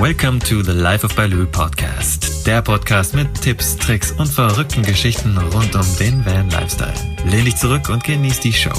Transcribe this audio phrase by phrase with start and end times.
[0.00, 2.46] Welcome to the Life of Baloo Podcast.
[2.46, 6.94] Der Podcast mit Tipps, Tricks und verrückten Geschichten rund um den Van Lifestyle.
[7.26, 8.72] Lehn dich zurück und genieß die Show.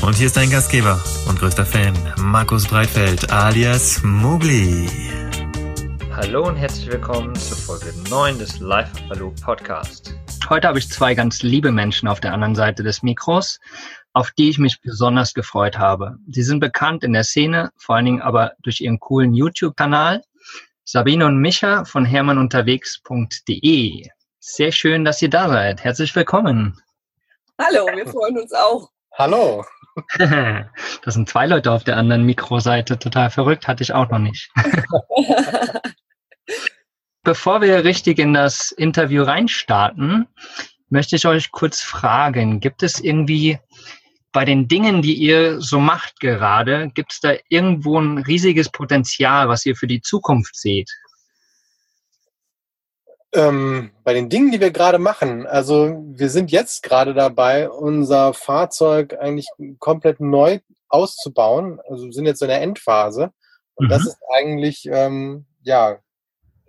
[0.00, 0.98] Und hier ist dein Gastgeber
[1.28, 4.88] und größter Fan, Markus Breitfeld alias Mugli.
[6.10, 10.14] Hallo und herzlich willkommen zur Folge 9 des Life of Baloo Podcast.
[10.48, 13.60] Heute habe ich zwei ganz liebe Menschen auf der anderen Seite des Mikros,
[14.14, 16.16] auf die ich mich besonders gefreut habe.
[16.28, 20.22] Sie sind bekannt in der Szene, vor allen Dingen aber durch ihren coolen YouTube-Kanal
[20.84, 24.08] Sabine und Micha von hermannunterwegs.de.
[24.40, 25.84] Sehr schön, dass ihr da seid.
[25.84, 26.76] Herzlich willkommen.
[27.56, 28.90] Hallo, wir freuen uns auch.
[29.16, 29.64] Hallo.
[30.18, 32.98] das sind zwei Leute auf der anderen Mikroseite.
[32.98, 34.50] Total verrückt, hatte ich auch noch nicht.
[37.22, 40.26] Bevor wir richtig in das Interview reinstarten,
[40.88, 43.60] möchte ich euch kurz fragen, gibt es irgendwie
[44.32, 49.48] bei den Dingen, die ihr so macht gerade, gibt es da irgendwo ein riesiges Potenzial,
[49.48, 50.90] was ihr für die Zukunft seht?
[53.34, 58.34] Ähm, bei den Dingen, die wir gerade machen, also wir sind jetzt gerade dabei, unser
[58.34, 59.48] Fahrzeug eigentlich
[59.78, 61.80] komplett neu auszubauen.
[61.88, 63.32] Also wir sind jetzt in der Endphase.
[63.74, 63.90] Und mhm.
[63.90, 65.98] das ist eigentlich, ähm, ja,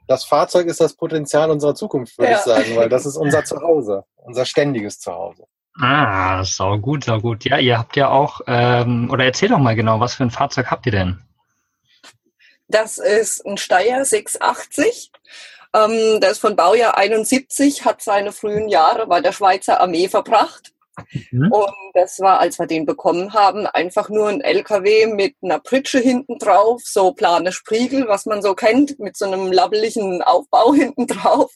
[0.07, 2.37] das Fahrzeug ist das Potenzial unserer Zukunft, würde ja.
[2.37, 5.45] ich sagen, weil das ist unser Zuhause, unser ständiges Zuhause.
[5.79, 7.45] Ah, sau gut, sau gut.
[7.45, 10.67] Ja, ihr habt ja auch, ähm, oder erzähl doch mal genau, was für ein Fahrzeug
[10.69, 11.19] habt ihr denn?
[12.67, 15.11] Das ist ein Steyr 680.
[15.75, 20.73] Ähm, der ist von Baujahr 71, hat seine frühen Jahre bei der Schweizer Armee verbracht.
[21.31, 21.51] Mhm.
[21.51, 25.99] Und das war, als wir den bekommen haben, einfach nur ein LKW mit einer Pritsche
[25.99, 31.07] hinten drauf, so plane Spriegel, was man so kennt, mit so einem labbeligen Aufbau hinten
[31.07, 31.51] drauf.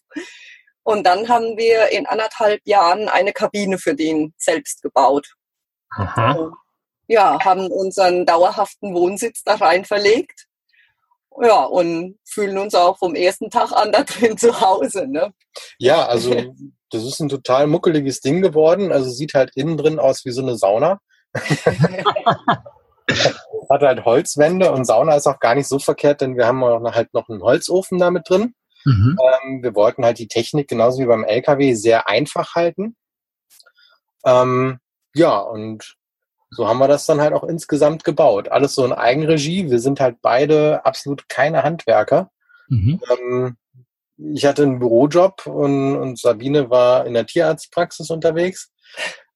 [0.88, 5.28] Und dann haben wir in anderthalb Jahren eine Kabine für den selbst gebaut.
[5.90, 6.32] Aha.
[6.32, 6.54] Und,
[7.08, 10.46] ja, haben unseren dauerhaften Wohnsitz da rein verlegt.
[11.42, 15.08] Ja, und fühlen uns auch vom ersten Tag an da drin zu Hause.
[15.10, 15.34] Ne?
[15.78, 16.56] Ja, also
[16.90, 18.94] das ist ein total muckeliges Ding geworden.
[18.94, 21.02] Also sieht halt innen drin aus wie so eine Sauna.
[23.70, 26.94] Hat halt Holzwände und Sauna ist auch gar nicht so verkehrt, denn wir haben auch
[26.94, 28.54] halt noch einen Holzofen damit drin.
[28.88, 29.18] Mhm.
[29.22, 32.96] Ähm, wir wollten halt die Technik genauso wie beim LKW sehr einfach halten.
[34.26, 34.80] Ähm,
[35.14, 35.98] ja, und
[36.52, 38.48] so haben wir das dann halt auch insgesamt gebaut.
[38.48, 39.70] Alles so in Eigenregie.
[39.70, 42.32] Wir sind halt beide absolut keine Handwerker.
[42.70, 43.02] Mhm.
[43.10, 43.58] Ähm,
[44.34, 48.72] ich hatte einen Bürojob und, und, Sabine war in der Tierarztpraxis unterwegs.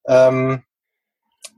[0.08, 0.62] Ähm,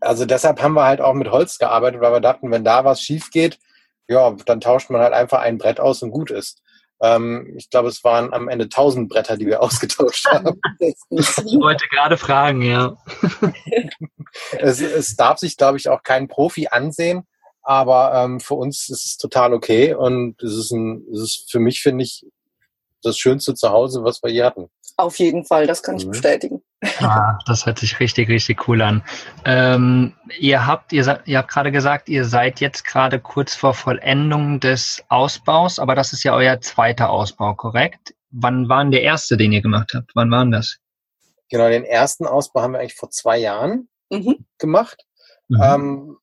[0.01, 3.01] also deshalb haben wir halt auch mit Holz gearbeitet, weil wir dachten, wenn da was
[3.01, 3.61] schief geht,
[4.09, 6.61] ja, dann tauscht man halt einfach ein Brett aus und gut ist.
[7.05, 10.59] Ähm, ich glaube, es waren am Ende tausend Bretter, die wir ausgetauscht haben.
[10.81, 10.97] ich
[11.61, 12.97] wollte gerade fragen, ja.
[14.53, 17.27] es, es darf sich, glaube ich, auch kein Profi ansehen,
[17.63, 21.61] aber ähm, für uns ist es total okay und es ist, ein, es ist für
[21.61, 22.25] mich, finde ich,
[23.03, 24.71] das schönste Zuhause, was wir hier hatten.
[24.97, 26.63] Auf jeden Fall, das kann ich bestätigen.
[27.01, 29.03] Ah, das hört sich richtig, richtig cool an.
[29.45, 34.61] Ähm, ihr habt, ihr, ihr habt gerade gesagt, ihr seid jetzt gerade kurz vor Vollendung
[34.61, 38.15] des Ausbaus, aber das ist ja euer zweiter Ausbau, korrekt?
[38.31, 40.11] Wann war denn der erste, den ihr gemacht habt?
[40.15, 40.79] Wann war das?
[41.49, 44.45] Genau, den ersten Ausbau haben wir eigentlich vor zwei Jahren mhm.
[44.59, 45.05] gemacht.
[45.49, 45.61] Mhm.
[45.63, 46.17] Ähm,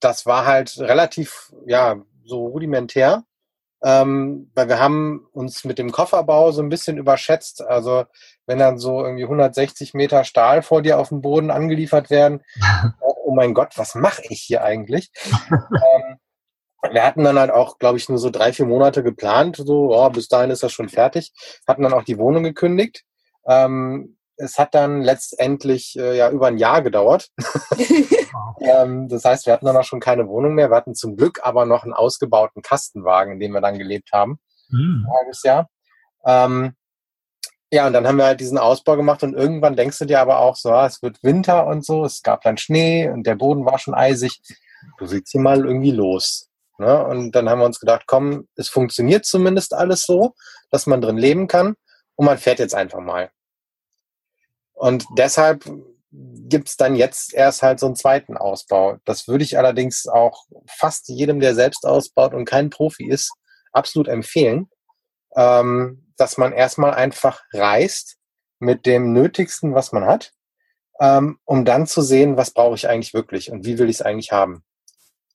[0.00, 3.24] das war halt relativ, ja, so rudimentär.
[3.84, 7.62] Ähm, weil wir haben uns mit dem Kofferbau so ein bisschen überschätzt.
[7.62, 8.04] Also
[8.46, 12.42] wenn dann so irgendwie 160 Meter Stahl vor dir auf dem Boden angeliefert werden,
[13.00, 15.10] oh mein Gott, was mache ich hier eigentlich?
[15.50, 16.18] ähm,
[16.92, 19.56] wir hatten dann halt auch, glaube ich, nur so drei, vier Monate geplant.
[19.56, 21.32] So, oh, bis dahin ist das schon fertig.
[21.66, 23.04] Hatten dann auch die Wohnung gekündigt.
[23.46, 27.28] Ähm, es hat dann letztendlich äh, ja über ein Jahr gedauert.
[28.60, 30.70] ähm, das heißt, wir hatten dann auch schon keine Wohnung mehr.
[30.70, 34.38] Wir hatten zum Glück aber noch einen ausgebauten Kastenwagen, in dem wir dann gelebt haben.
[34.68, 35.06] Mhm.
[35.06, 35.68] Ein halbes Jahr.
[36.24, 36.74] Ähm,
[37.70, 40.38] ja, und dann haben wir halt diesen Ausbau gemacht und irgendwann denkst du dir aber
[40.38, 43.64] auch so, ah, es wird Winter und so, es gab dann Schnee und der Boden
[43.66, 44.40] war schon eisig.
[44.98, 46.48] Du siehst hier mal irgendwie los.
[46.78, 47.04] Ne?
[47.06, 50.34] Und dann haben wir uns gedacht, komm, es funktioniert zumindest alles so,
[50.70, 51.74] dass man drin leben kann
[52.14, 53.30] und man fährt jetzt einfach mal.
[54.76, 55.64] Und deshalb
[56.12, 58.98] gibt es dann jetzt erst halt so einen zweiten Ausbau.
[59.04, 63.32] Das würde ich allerdings auch fast jedem, der selbst ausbaut und kein Profi ist,
[63.72, 64.68] absolut empfehlen,
[65.34, 68.16] ähm, dass man erstmal einfach reist
[68.58, 70.32] mit dem Nötigsten, was man hat,
[71.00, 74.02] ähm, um dann zu sehen, was brauche ich eigentlich wirklich und wie will ich es
[74.02, 74.62] eigentlich haben.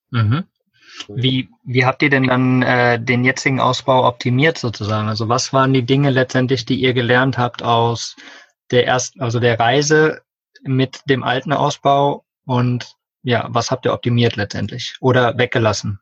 [0.10, 0.46] Mhm.
[1.08, 5.08] Wie, wie habt ihr denn dann äh, den jetzigen Ausbau optimiert sozusagen?
[5.08, 8.16] Also was waren die Dinge letztendlich, die ihr gelernt habt aus
[8.72, 10.22] der ersten, also der Reise
[10.64, 16.00] mit dem alten Ausbau und ja, was habt ihr optimiert letztendlich oder weggelassen?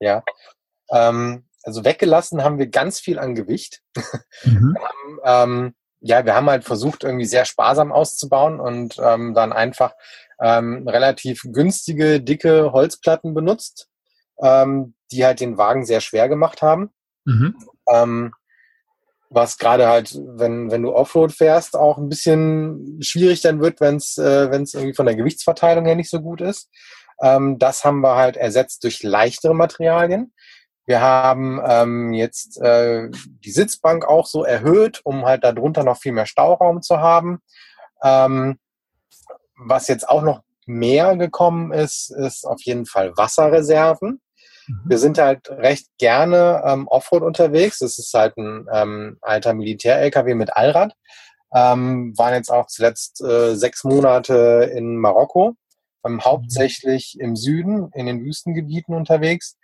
[0.00, 0.22] Ja,
[0.90, 3.82] ähm, also weggelassen haben wir ganz viel an Gewicht.
[4.44, 4.76] Mhm.
[4.76, 9.52] Wir haben, ähm, ja, wir haben halt versucht, irgendwie sehr sparsam auszubauen und ähm, dann
[9.52, 9.94] einfach
[10.40, 13.88] ähm, relativ günstige, dicke Holzplatten benutzt,
[14.42, 16.90] ähm, die halt den Wagen sehr schwer gemacht haben.
[17.24, 17.56] Mhm.
[19.34, 23.96] Was gerade halt, wenn, wenn du Offroad fährst, auch ein bisschen schwierig dann wird, wenn
[23.96, 26.70] es äh, wenn's irgendwie von der Gewichtsverteilung her nicht so gut ist.
[27.20, 30.32] Ähm, das haben wir halt ersetzt durch leichtere Materialien.
[30.86, 36.12] Wir haben ähm, jetzt äh, die Sitzbank auch so erhöht, um halt darunter noch viel
[36.12, 37.40] mehr Stauraum zu haben.
[38.02, 38.58] Ähm,
[39.56, 44.20] was jetzt auch noch mehr gekommen ist, ist auf jeden Fall Wasserreserven.
[44.66, 44.80] Mhm.
[44.84, 47.78] Wir sind halt recht gerne ähm, Offroad unterwegs.
[47.78, 50.94] Das ist halt ein ähm, alter Militär-LKW mit Allrad.
[51.54, 55.54] Ähm, waren jetzt auch zuletzt äh, sechs Monate in Marokko,
[56.04, 56.24] ähm, mhm.
[56.24, 59.56] hauptsächlich im Süden, in den Wüstengebieten unterwegs.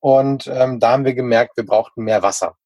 [0.00, 2.56] Und ähm, da haben wir gemerkt, wir brauchten mehr Wasser.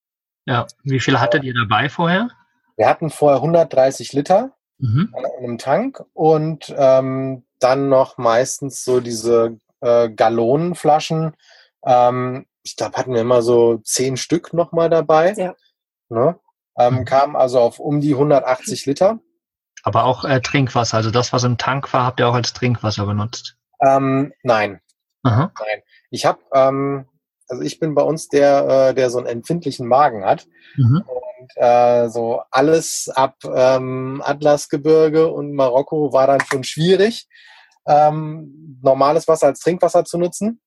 [0.47, 2.29] Ja, wie viel hattet ihr dabei vorher?
[2.77, 5.13] Wir hatten vorher 130 Liter mhm.
[5.17, 11.35] in einem Tank und ähm, dann noch meistens so diese äh, Gallonenflaschen
[11.87, 15.33] ähm, ich glaube, hatten wir immer so zehn Stück nochmal dabei.
[15.35, 15.55] Ja.
[16.09, 16.39] Ne?
[16.79, 17.05] Ähm, mhm.
[17.05, 19.21] kam also auf um die 180 Liter.
[19.83, 23.07] Aber auch äh, Trinkwasser, also das, was im Tank war, habt ihr auch als Trinkwasser
[23.07, 23.57] benutzt?
[23.81, 24.81] Ähm, nein.
[25.23, 25.53] Aha.
[25.59, 25.83] Nein.
[26.11, 27.07] Ich habe, ähm,
[27.49, 30.47] also ich bin bei uns der, äh, der so einen empfindlichen Magen hat.
[30.77, 31.05] Mhm.
[31.07, 37.29] Und äh, so alles ab ähm, Atlasgebirge und Marokko war dann schon schwierig,
[37.87, 40.61] ähm, normales Wasser als Trinkwasser zu nutzen.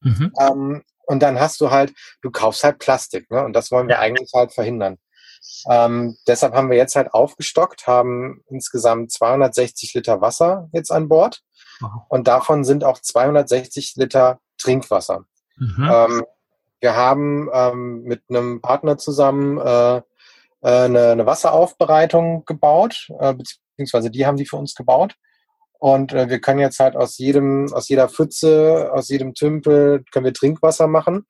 [0.00, 0.32] Mhm.
[0.38, 1.92] Ähm, und dann hast du halt,
[2.22, 3.44] du kaufst halt Plastik, ne?
[3.44, 4.98] Und das wollen wir eigentlich halt verhindern.
[5.68, 11.40] Ähm, deshalb haben wir jetzt halt aufgestockt, haben insgesamt 260 Liter Wasser jetzt an Bord.
[11.80, 12.02] Wow.
[12.08, 15.24] Und davon sind auch 260 Liter Trinkwasser.
[15.56, 15.90] Mhm.
[15.90, 16.24] Ähm,
[16.80, 20.02] wir haben ähm, mit einem Partner zusammen äh, äh,
[20.62, 25.14] eine, eine Wasseraufbereitung gebaut, äh, beziehungsweise die haben die für uns gebaut.
[25.80, 30.26] Und äh, wir können jetzt halt aus jedem, aus jeder Pfütze, aus jedem Tümpel, können
[30.26, 31.26] wir Trinkwasser machen.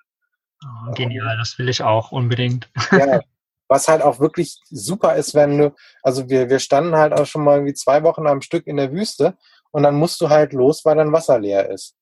[0.65, 2.69] Oh, genial, das will ich auch unbedingt.
[2.91, 3.21] Ja,
[3.69, 7.45] was halt auch wirklich super ist, wenn du, also wir, wir standen halt auch schon
[7.45, 9.39] mal irgendwie zwei Wochen am Stück in der Wüste
[9.71, 11.95] und dann musst du halt los, weil dein Wasser leer ist.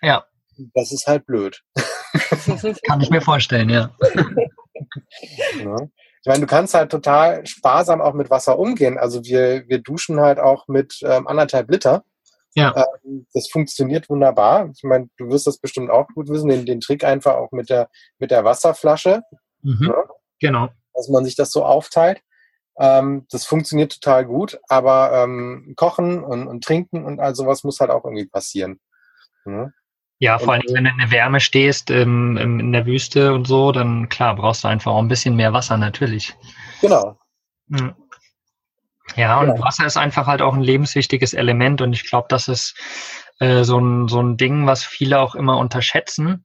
[0.00, 0.24] Ja.
[0.74, 1.62] Das ist halt blöd.
[2.86, 3.94] Kann ich mir vorstellen, ja.
[5.62, 5.76] ja.
[6.26, 8.98] Ich meine, du kannst halt total sparsam auch mit Wasser umgehen.
[8.98, 12.02] Also wir, wir duschen halt auch mit ähm, anderthalb Liter.
[12.56, 12.74] Ja.
[13.04, 14.68] Ähm, das funktioniert wunderbar.
[14.74, 17.70] Ich meine, du wirst das bestimmt auch gut wissen, den, den Trick einfach auch mit
[17.70, 17.88] der,
[18.18, 19.22] mit der Wasserflasche.
[19.62, 19.86] Mhm.
[19.86, 20.02] Ja,
[20.40, 20.68] genau.
[20.94, 22.20] Dass man sich das so aufteilt.
[22.76, 27.78] Ähm, das funktioniert total gut, aber ähm, Kochen und, und Trinken und all sowas muss
[27.78, 28.80] halt auch irgendwie passieren.
[29.44, 29.70] Ja.
[30.18, 33.70] Ja, vor allem, wenn du in der Wärme stehst, ähm, in der Wüste und so,
[33.72, 36.34] dann klar, brauchst du einfach auch ein bisschen mehr Wasser, natürlich.
[36.80, 37.18] Genau.
[37.70, 37.94] Hm.
[39.14, 39.60] Ja, und ja.
[39.60, 42.74] Wasser ist einfach halt auch ein lebenswichtiges Element und ich glaube, das ist
[43.40, 46.44] äh, so, ein, so ein Ding, was viele auch immer unterschätzen.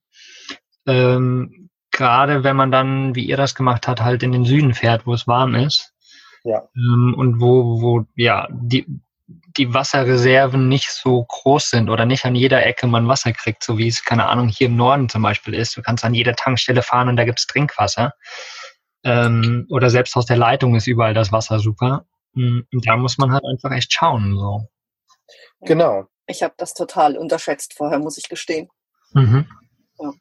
[0.86, 5.06] Ähm, Gerade wenn man dann, wie ihr das gemacht habt, halt in den Süden fährt,
[5.06, 5.94] wo es warm ist.
[6.44, 6.64] Ja.
[6.76, 8.86] Ähm, und wo, wo, ja, die,
[9.58, 13.78] die Wasserreserven nicht so groß sind oder nicht an jeder Ecke man Wasser kriegt, so
[13.78, 15.76] wie es, keine Ahnung, hier im Norden zum Beispiel ist.
[15.76, 18.14] Du kannst an jeder Tankstelle fahren und da gibt's Trinkwasser.
[19.04, 22.06] Ähm, oder selbst aus der Leitung ist überall das Wasser super.
[22.34, 24.38] Mm, und da muss man halt einfach echt schauen.
[24.38, 24.68] So.
[25.62, 26.06] Genau.
[26.28, 28.70] Ich habe das total unterschätzt vorher, muss ich gestehen.
[29.14, 29.48] Mhm.
[30.00, 30.12] Ja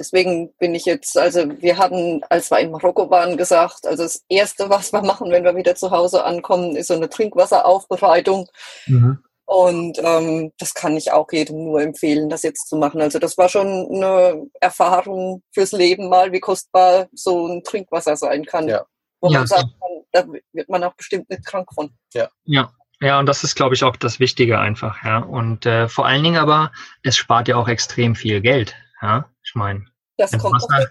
[0.00, 4.24] deswegen bin ich jetzt, also wir hatten, als wir in Marokko waren, gesagt, also das
[4.28, 8.48] Erste, was wir machen, wenn wir wieder zu Hause ankommen, ist so eine Trinkwasseraufbereitung.
[8.86, 9.22] Mhm.
[9.44, 13.00] Und ähm, das kann ich auch jedem nur empfehlen, das jetzt zu machen.
[13.00, 18.44] Also das war schon eine Erfahrung fürs Leben mal, wie kostbar so ein Trinkwasser sein
[18.44, 18.68] kann.
[18.68, 18.84] Ja.
[19.20, 19.66] Wo ja, man sagt,
[20.12, 21.90] da wird man auch bestimmt nicht krank von.
[22.14, 22.28] Ja.
[22.44, 22.72] ja.
[23.02, 25.20] Ja, und das ist, glaube ich, auch das Wichtige einfach, ja.
[25.20, 26.70] Und äh, vor allen Dingen aber,
[27.02, 28.74] es spart ja auch extrem viel Geld.
[29.00, 30.88] Ja, ich meine, das wenn, kommt Wasser,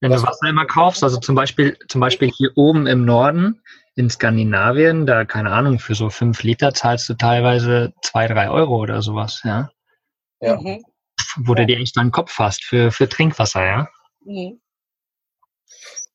[0.00, 3.62] wenn du Wasser immer kaufst, also zum Beispiel, zum Beispiel hier oben im Norden
[3.96, 8.76] in Skandinavien, da keine Ahnung, für so fünf Liter zahlst du teilweise zwei, drei Euro
[8.76, 9.70] oder sowas, ja.
[10.40, 10.58] Ja.
[10.58, 10.84] Mhm.
[11.36, 13.88] Wo du dir echt deinen Kopf fasst für, für Trinkwasser, ja.
[14.24, 14.60] Mhm.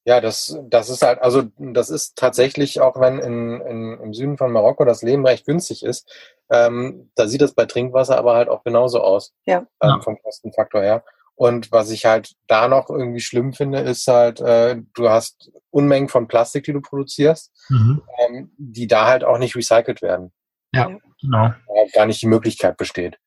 [0.07, 4.37] Ja, das, das ist halt, also das ist tatsächlich, auch wenn in, in, im Süden
[4.37, 6.07] von Marokko das Leben recht günstig ist,
[6.49, 9.33] ähm, da sieht das bei Trinkwasser aber halt auch genauso aus.
[9.45, 9.65] Ja.
[9.81, 11.03] Ähm, vom Kostenfaktor her.
[11.35, 16.07] Und was ich halt da noch irgendwie schlimm finde, ist halt, äh, du hast Unmengen
[16.07, 18.01] von Plastik, die du produzierst, mhm.
[18.19, 20.31] ähm, die da halt auch nicht recycelt werden.
[20.73, 20.89] Ja,
[21.21, 21.53] genau.
[21.67, 23.17] Weil gar nicht die Möglichkeit besteht.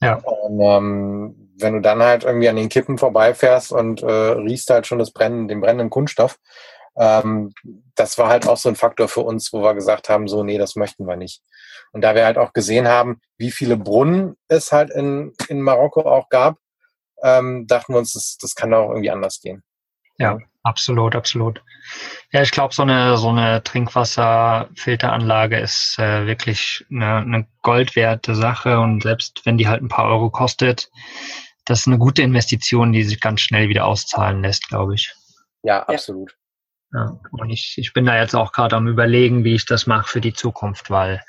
[0.00, 0.16] Ja.
[0.16, 4.86] Und, ähm, wenn du dann halt irgendwie an den Kippen vorbeifährst und äh, riechst halt
[4.86, 6.38] schon das Brennen, den brennenden Kunststoff,
[6.96, 7.52] ähm,
[7.94, 10.58] das war halt auch so ein Faktor für uns, wo wir gesagt haben, so, nee,
[10.58, 11.42] das möchten wir nicht.
[11.92, 16.02] Und da wir halt auch gesehen haben, wie viele Brunnen es halt in, in Marokko
[16.02, 16.56] auch gab,
[17.22, 19.62] ähm, dachten wir uns, das, das kann auch irgendwie anders gehen.
[20.18, 21.62] Ja, absolut, absolut.
[22.32, 28.80] Ja, ich glaube, so eine, so eine Trinkwasserfilteranlage ist äh, wirklich eine, eine goldwerte Sache
[28.80, 30.90] und selbst wenn die halt ein paar Euro kostet,
[31.64, 35.12] das ist eine gute Investition, die sich ganz schnell wieder auszahlen lässt, glaube ich.
[35.62, 36.36] Ja, absolut.
[36.92, 40.08] Ja, und ich, ich bin da jetzt auch gerade am überlegen, wie ich das mache
[40.08, 41.22] für die Zukunft, weil,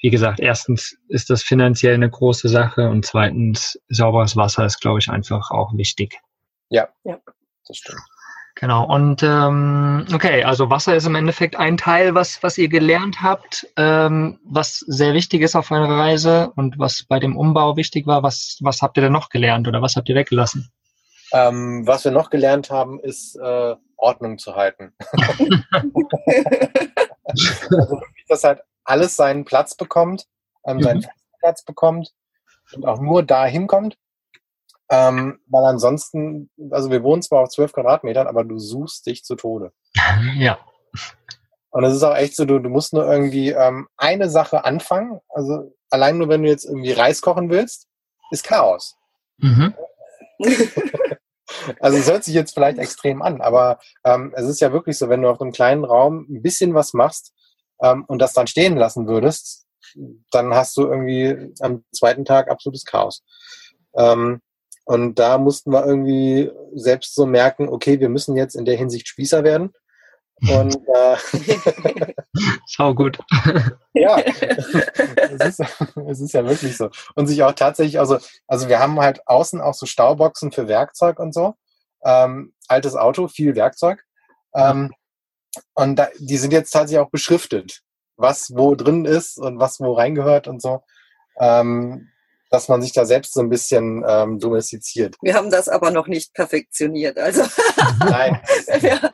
[0.00, 4.98] wie gesagt, erstens ist das finanziell eine große Sache und zweitens sauberes Wasser ist, glaube
[4.98, 6.18] ich, einfach auch wichtig.
[6.68, 7.18] Ja, ja,
[7.66, 8.00] das stimmt.
[8.56, 13.22] Genau, und ähm, okay, also Wasser ist im Endeffekt ein Teil, was, was ihr gelernt
[13.22, 18.06] habt, ähm, was sehr wichtig ist auf eurer Reise und was bei dem Umbau wichtig
[18.06, 18.22] war.
[18.22, 20.70] Was, was habt ihr denn noch gelernt oder was habt ihr weggelassen?
[21.32, 24.92] Ähm, was wir noch gelernt haben, ist äh, Ordnung zu halten.
[27.24, 30.26] also, dass halt alles seinen Platz bekommt,
[30.64, 31.06] ähm, seinen mhm.
[31.38, 32.12] Platz bekommt
[32.72, 33.96] und auch nur da hinkommt.
[34.92, 39.36] Ähm, weil ansonsten, also wir wohnen zwar auf zwölf Quadratmetern, aber du suchst dich zu
[39.36, 39.72] Tode.
[40.36, 40.58] Ja.
[41.72, 45.20] Und es ist auch echt so, du, du musst nur irgendwie ähm, eine Sache anfangen.
[45.28, 47.86] Also allein nur, wenn du jetzt irgendwie Reis kochen willst,
[48.32, 48.96] ist Chaos.
[49.38, 49.74] Mhm.
[51.80, 55.08] also es hört sich jetzt vielleicht extrem an, aber ähm, es ist ja wirklich so,
[55.08, 57.32] wenn du auf einem kleinen Raum ein bisschen was machst
[57.82, 59.66] ähm, und das dann stehen lassen würdest,
[60.30, 63.22] dann hast du irgendwie am zweiten Tag absolutes Chaos.
[63.96, 64.40] Ähm,
[64.84, 69.08] und da mussten wir irgendwie selbst so merken, okay, wir müssen jetzt in der Hinsicht
[69.08, 69.72] Spießer werden.
[70.48, 71.16] Und äh,
[72.66, 73.18] Schau gut.
[73.94, 75.62] ja, es ist,
[76.08, 76.90] es ist ja wirklich so.
[77.14, 81.18] Und sich auch tatsächlich, also, also wir haben halt außen auch so Stauboxen für Werkzeug
[81.18, 81.54] und so.
[82.04, 84.02] Ähm, altes Auto, viel Werkzeug.
[84.54, 84.92] Ähm,
[85.74, 87.82] und da, die sind jetzt tatsächlich auch beschriftet,
[88.16, 90.82] was wo drin ist und was wo reingehört und so.
[91.38, 92.08] Ähm,
[92.50, 95.16] dass man sich da selbst so ein bisschen ähm, domestiziert.
[95.22, 97.18] Wir haben das aber noch nicht perfektioniert.
[97.18, 97.42] Also
[98.00, 98.40] Nein.
[98.80, 99.12] wir,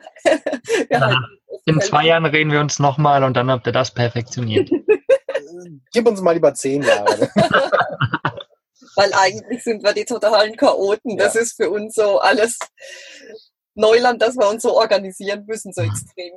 [0.89, 1.17] wir
[1.65, 4.69] in zwei Jahren reden wir uns nochmal und dann habt ihr das perfektioniert.
[5.91, 7.29] Gib uns mal lieber zehn Jahre.
[8.95, 11.17] Weil eigentlich sind wir die totalen Chaoten.
[11.17, 11.41] Das ja.
[11.41, 12.57] ist für uns so alles
[13.77, 16.33] Neuland, dass wir uns so organisieren müssen, so extrem.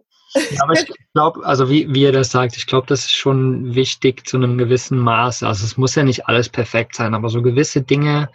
[0.61, 4.27] Aber ich glaube, also wie, wie ihr das sagt, ich glaube, das ist schon wichtig
[4.29, 5.43] zu einem gewissen Maß.
[5.43, 8.31] Also es muss ja nicht alles perfekt sein, aber so gewisse Dinge,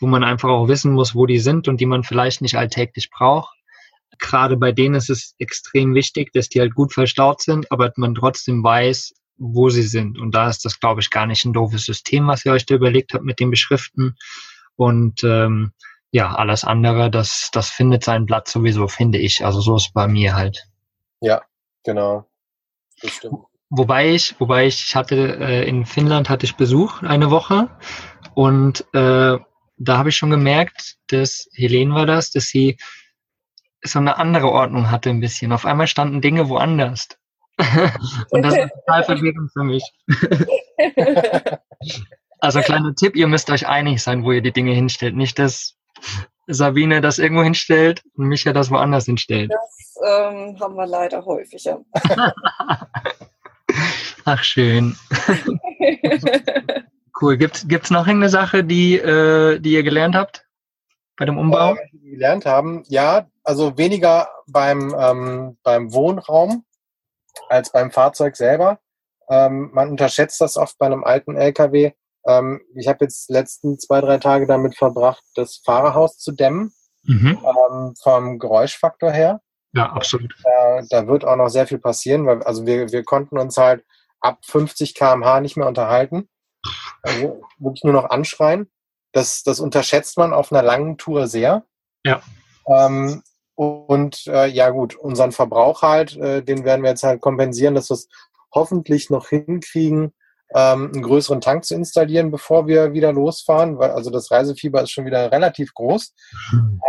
[0.00, 3.10] wo man einfach auch wissen muss, wo die sind und die man vielleicht nicht alltäglich
[3.10, 3.54] braucht.
[4.18, 8.14] Gerade bei denen ist es extrem wichtig, dass die halt gut verstaut sind, aber man
[8.14, 10.18] trotzdem weiß, wo sie sind.
[10.18, 12.74] Und da ist das, glaube ich, gar nicht ein doofes System, was ihr euch da
[12.74, 14.16] überlegt habt mit den Beschriften.
[14.76, 15.72] Und ähm,
[16.14, 19.44] ja, alles andere, das, das findet seinen Platz sowieso, finde ich.
[19.44, 20.64] Also so ist bei mir halt.
[21.20, 21.42] Ja,
[21.82, 22.30] genau.
[23.02, 23.40] Das stimmt.
[23.68, 27.68] Wobei ich, wobei ich, ich hatte äh, in Finnland hatte ich Besuch eine Woche
[28.34, 29.38] und äh,
[29.76, 32.78] da habe ich schon gemerkt, dass Helene war das, dass sie
[33.82, 35.50] so eine andere Ordnung hatte ein bisschen.
[35.50, 37.08] Auf einmal standen Dinge woanders.
[38.30, 39.82] und das ist total verwirrend für mich.
[42.38, 45.16] also kleiner Tipp, ihr müsst euch einig sein, wo ihr die Dinge hinstellt.
[45.16, 45.76] Nicht, dass
[46.46, 49.50] Sabine das irgendwo hinstellt und Micha das woanders hinstellt.
[49.50, 51.80] Das ähm, haben wir leider häufiger.
[54.24, 54.96] Ach, schön.
[57.20, 57.36] cool.
[57.36, 60.46] Gibt es noch irgendeine Sache, die, äh, die ihr gelernt habt
[61.16, 61.74] bei dem Umbau?
[61.74, 66.64] Äh, die gelernt haben, ja, also weniger beim, ähm, beim Wohnraum
[67.48, 68.78] als beim Fahrzeug selber.
[69.28, 71.92] Ähm, man unterschätzt das oft bei einem alten LKW.
[72.26, 76.72] Ähm, ich habe jetzt letzten zwei, drei Tage damit verbracht, das Fahrerhaus zu dämmen,
[77.04, 77.38] mhm.
[77.44, 79.40] ähm, vom Geräuschfaktor her.
[79.72, 80.34] Ja, absolut.
[80.42, 83.84] Da, da wird auch noch sehr viel passieren, weil also wir, wir konnten uns halt
[84.20, 86.28] ab 50 km/h nicht mehr unterhalten.
[87.02, 88.70] Also wirklich nur noch anschreien.
[89.12, 91.64] Das, das unterschätzt man auf einer langen Tour sehr.
[92.04, 92.22] Ja.
[92.66, 93.22] Ähm,
[93.54, 97.90] und äh, ja gut, unseren Verbrauch halt, äh, den werden wir jetzt halt kompensieren, dass
[97.90, 98.08] wir es
[98.52, 100.12] hoffentlich noch hinkriegen,
[100.54, 104.90] ähm, einen größeren Tank zu installieren, bevor wir wieder losfahren, weil also das Reisefieber ist
[104.90, 106.14] schon wieder relativ groß.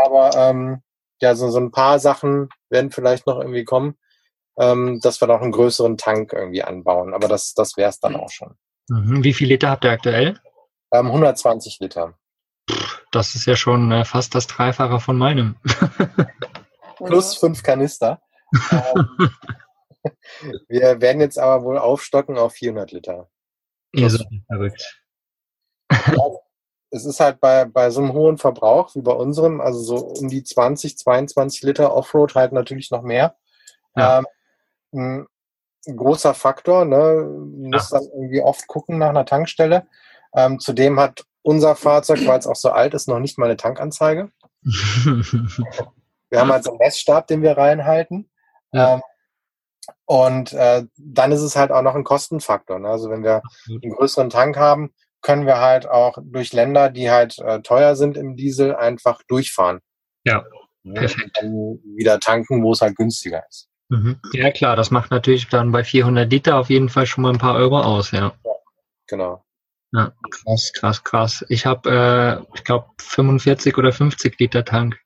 [0.05, 0.81] Aber ähm,
[1.21, 3.95] ja, so, so ein paar Sachen werden vielleicht noch irgendwie kommen,
[4.59, 7.13] ähm, dass wir noch einen größeren Tank irgendwie anbauen.
[7.13, 8.55] Aber das, das wäre es dann auch schon.
[8.89, 9.23] Mhm.
[9.23, 10.39] Wie viel Liter habt ihr aktuell?
[10.93, 12.13] Ähm, 120 Liter.
[13.11, 15.55] Das ist ja schon äh, fast das Dreifache von meinem.
[16.97, 18.21] Plus fünf Kanister.
[18.71, 19.29] ähm,
[20.67, 23.29] wir werden jetzt aber wohl aufstocken auf 400 Liter.
[23.95, 25.01] Ihr seid verrückt.
[26.91, 30.29] es ist halt bei, bei so einem hohen Verbrauch wie bei unserem, also so um
[30.29, 33.35] die 20, 22 Liter Offroad halt natürlich noch mehr.
[33.95, 34.23] Ja.
[34.93, 35.27] Ähm,
[35.87, 37.25] ein großer Faktor, ne?
[37.57, 37.99] Muss ja.
[37.99, 39.87] dann irgendwie oft gucken nach einer Tankstelle.
[40.33, 43.57] Ähm, zudem hat unser Fahrzeug, weil es auch so alt ist, noch nicht mal eine
[43.57, 44.31] Tankanzeige.
[44.63, 48.29] wir haben halt so einen Messstab, den wir reinhalten.
[48.71, 48.95] Ja.
[48.95, 49.01] Ähm,
[50.05, 52.79] und äh, dann ist es halt auch noch ein Kostenfaktor.
[52.79, 52.89] Ne?
[52.89, 57.39] Also wenn wir einen größeren Tank haben, können wir halt auch durch Länder, die halt
[57.39, 59.79] äh, teuer sind im Diesel, einfach durchfahren.
[60.23, 60.45] Ja,
[60.83, 61.23] perfekt.
[61.23, 63.67] Und dann wieder tanken, wo es halt günstiger ist.
[63.89, 64.19] Mhm.
[64.33, 67.39] Ja klar, das macht natürlich dann bei 400 Liter auf jeden Fall schon mal ein
[67.39, 68.33] paar Euro aus, ja.
[68.43, 68.53] ja
[69.07, 69.43] genau.
[69.91, 71.45] Ja, krass, krass, krass.
[71.49, 74.99] Ich habe, äh, ich glaube, 45 oder 50 Liter Tank.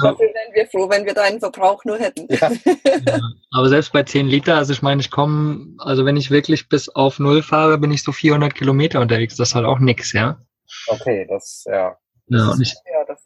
[0.00, 2.26] Also, Dafür wären wir froh, wenn wir deinen Verbrauch nur hätten.
[2.28, 2.50] Ja.
[3.06, 3.20] ja,
[3.50, 6.88] aber selbst bei 10 Liter, also ich meine, ich komme, also wenn ich wirklich bis
[6.88, 9.36] auf Null fahre, bin ich so 400 Kilometer unterwegs.
[9.36, 10.38] Das ist halt auch nix, ja.
[10.86, 11.96] Okay, das, ja.
[12.28, 13.22] Ja, und ich, ja, das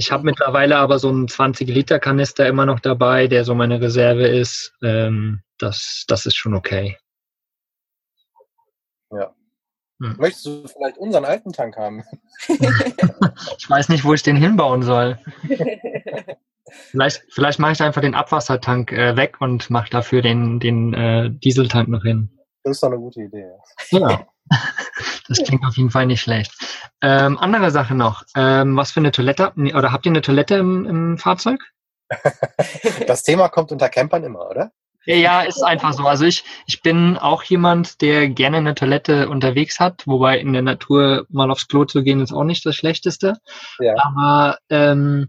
[0.00, 4.72] ich habe mittlerweile aber so einen 20-Liter-Kanister immer noch dabei, der so meine Reserve ist.
[4.80, 6.96] Ähm, das, das ist schon okay.
[9.10, 9.34] Ja.
[10.00, 10.16] Hm.
[10.18, 12.04] Möchtest du vielleicht unseren alten Tank haben?
[12.48, 15.18] ich weiß nicht, wo ich den hinbauen soll.
[16.90, 21.30] vielleicht vielleicht mache ich einfach den Abwassertank äh, weg und mache dafür den, den äh,
[21.30, 22.30] Dieseltank noch hin.
[22.62, 23.50] Das ist doch eine gute Idee.
[23.90, 24.26] Ja.
[25.28, 26.54] Das klingt auf jeden Fall nicht schlecht.
[27.02, 28.24] Ähm, andere Sache noch.
[28.34, 29.52] Ähm, was für eine Toilette?
[29.56, 31.60] Oder habt ihr eine Toilette im, im Fahrzeug?
[33.06, 34.72] Das Thema kommt unter Campern immer, oder?
[35.10, 36.04] Ja, ist einfach so.
[36.04, 40.60] Also ich, ich bin auch jemand, der gerne eine Toilette unterwegs hat, wobei in der
[40.60, 43.38] Natur mal aufs Klo zu gehen ist auch nicht das Schlechteste.
[43.78, 43.94] Ja.
[43.96, 45.28] Aber ähm,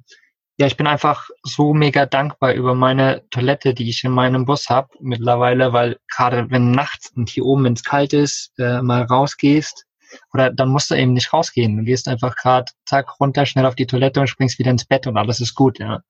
[0.58, 4.68] ja, ich bin einfach so mega dankbar über meine Toilette, die ich in meinem Bus
[4.68, 9.04] habe mittlerweile, weil gerade wenn nachts und hier oben, wenn es kalt ist, äh, mal
[9.04, 9.86] rausgehst,
[10.34, 11.78] oder dann musst du eben nicht rausgehen.
[11.78, 15.08] Du gehst einfach gerade zack runter, schnell auf die Toilette und springst wieder ins Bett
[15.08, 16.02] und alles ist gut, ja.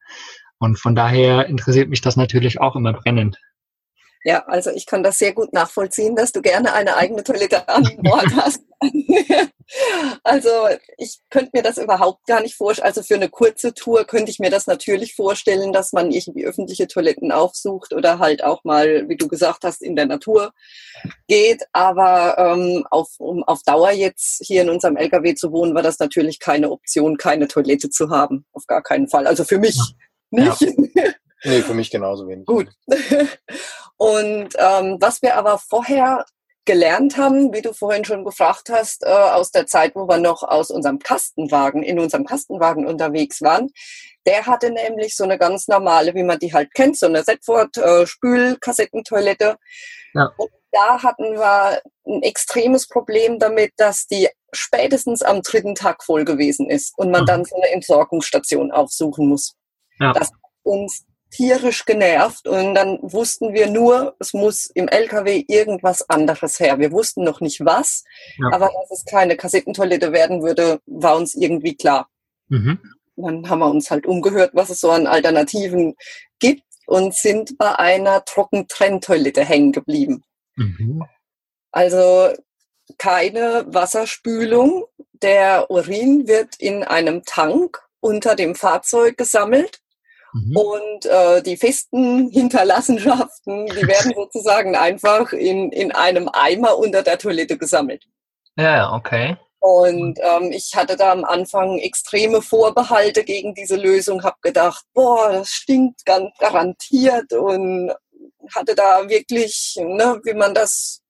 [0.58, 3.38] Und von daher interessiert mich das natürlich auch immer brennend.
[4.26, 7.84] Ja, also ich kann das sehr gut nachvollziehen, dass du gerne eine eigene Toilette an
[8.04, 8.62] Bord hast.
[10.24, 10.50] also
[10.98, 12.88] ich könnte mir das überhaupt gar nicht vorstellen.
[12.88, 16.88] Also für eine kurze Tour könnte ich mir das natürlich vorstellen, dass man irgendwie öffentliche
[16.88, 20.52] Toiletten aufsucht oder halt auch mal, wie du gesagt hast, in der Natur
[21.28, 21.64] geht.
[21.72, 26.00] Aber ähm, auf, um auf Dauer jetzt hier in unserem LKW zu wohnen, war das
[26.00, 28.46] natürlich keine Option, keine Toilette zu haben.
[28.52, 29.28] Auf gar keinen Fall.
[29.28, 29.80] Also für mich
[30.30, 30.62] nicht.
[30.62, 30.74] Ja.
[31.46, 32.46] Nee, für mich genauso wenig.
[32.46, 32.68] Gut.
[34.00, 36.26] Und ähm, was wir aber vorher
[36.64, 40.42] gelernt haben, wie du vorhin schon gefragt hast, äh, aus der Zeit, wo wir noch
[40.44, 43.70] aus unserem Kastenwagen, in unserem Kastenwagen unterwegs waren,
[44.26, 47.78] der hatte nämlich so eine ganz normale, wie man die halt kennt, so eine Setford
[47.78, 49.58] äh, Spülkassettentoilette.
[50.14, 50.32] Ja.
[50.38, 56.24] Und da hatten wir ein extremes Problem damit, dass die spätestens am dritten Tag voll
[56.24, 57.28] gewesen ist und man mhm.
[57.28, 59.56] dann so eine Entsorgungsstation aufsuchen muss.
[60.00, 60.14] Ja.
[60.14, 66.10] Das hat uns tierisch genervt und dann wussten wir nur, es muss im LKW irgendwas
[66.10, 66.80] anderes her.
[66.80, 68.04] Wir wussten noch nicht was,
[68.38, 68.50] ja.
[68.52, 72.10] aber dass es keine Kassettentoilette werden würde, war uns irgendwie klar.
[72.48, 72.80] Mhm.
[73.16, 75.96] Dann haben wir uns halt umgehört, was es so an Alternativen
[76.40, 80.24] gibt und sind bei einer Trockentrenntoilette hängen geblieben.
[80.56, 81.04] Mhm.
[81.72, 82.30] Also
[82.98, 84.86] keine Wasserspülung.
[85.22, 89.80] Der Urin wird in einem Tank unter dem Fahrzeug gesammelt
[90.34, 90.58] Mhm.
[90.58, 97.18] Und äh, die festen Hinterlassenschaften, die werden sozusagen einfach in, in einem Eimer unter der
[97.18, 98.06] Toilette gesammelt.
[98.56, 99.38] Ja, okay.
[99.60, 105.32] Und ähm, ich hatte da am Anfang extreme Vorbehalte gegen diese Lösung, habe gedacht, boah,
[105.32, 107.92] das stinkt ganz garantiert und
[108.56, 111.02] hatte da wirklich, ne, wie man das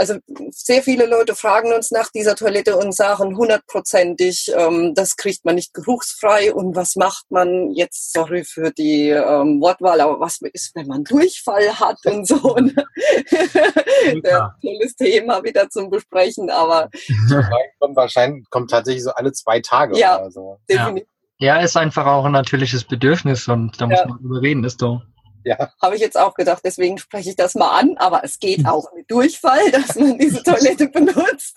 [0.00, 0.14] also
[0.50, 5.56] sehr viele Leute fragen uns nach dieser Toilette und sagen hundertprozentig, ähm, das kriegt man
[5.56, 6.54] nicht geruchsfrei.
[6.54, 11.04] Und was macht man jetzt, sorry für die ähm, Wortwahl, aber was ist, wenn man
[11.04, 12.56] Durchfall hat und so.
[12.56, 12.74] Ne?
[14.24, 14.56] ja.
[14.62, 16.88] Tolles Thema wieder zum Besprechen, aber
[17.78, 20.58] kommt wahrscheinlich kommt tatsächlich so alle zwei Tage ja, oder so.
[20.66, 21.08] Definitiv.
[21.38, 21.56] Ja.
[21.56, 24.06] ja, ist einfach auch ein natürliches Bedürfnis und da muss ja.
[24.08, 25.02] man drüber reden, ist doch.
[25.44, 25.72] Ja.
[25.80, 28.92] Habe ich jetzt auch gedacht, deswegen spreche ich das mal an, aber es geht auch
[28.94, 31.56] mit Durchfall, dass man diese Toilette benutzt.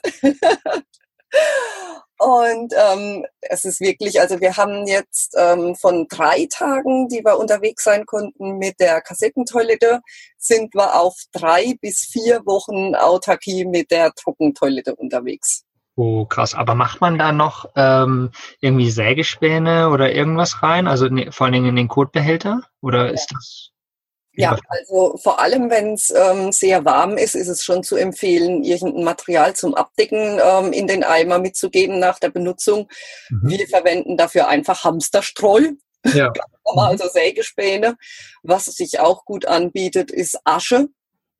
[2.20, 7.38] Und ähm, es ist wirklich, also wir haben jetzt ähm, von drei Tagen, die wir
[7.38, 10.00] unterwegs sein konnten mit der Kassettentoilette,
[10.38, 15.66] sind wir auf drei bis vier Wochen Autarkie mit der Trockentoilette unterwegs.
[15.96, 16.56] Oh, krass.
[16.56, 20.88] Aber macht man da noch ähm, irgendwie Sägespäne oder irgendwas rein?
[20.88, 22.62] Also ne, vor allen Dingen in den Kotbehälter?
[22.82, 23.12] Oder ja.
[23.12, 23.73] ist das?
[24.36, 28.64] Ja, also vor allem, wenn es ähm, sehr warm ist, ist es schon zu empfehlen,
[28.64, 32.90] irgendein Material zum Abdecken ähm, in den Eimer mitzugeben nach der Benutzung.
[33.30, 33.50] Mhm.
[33.50, 35.74] Wir verwenden dafür einfach Hamsterstreu.
[36.14, 36.34] Ja.
[36.64, 37.96] also Sägespäne.
[38.42, 40.90] Was sich auch gut anbietet, ist Asche.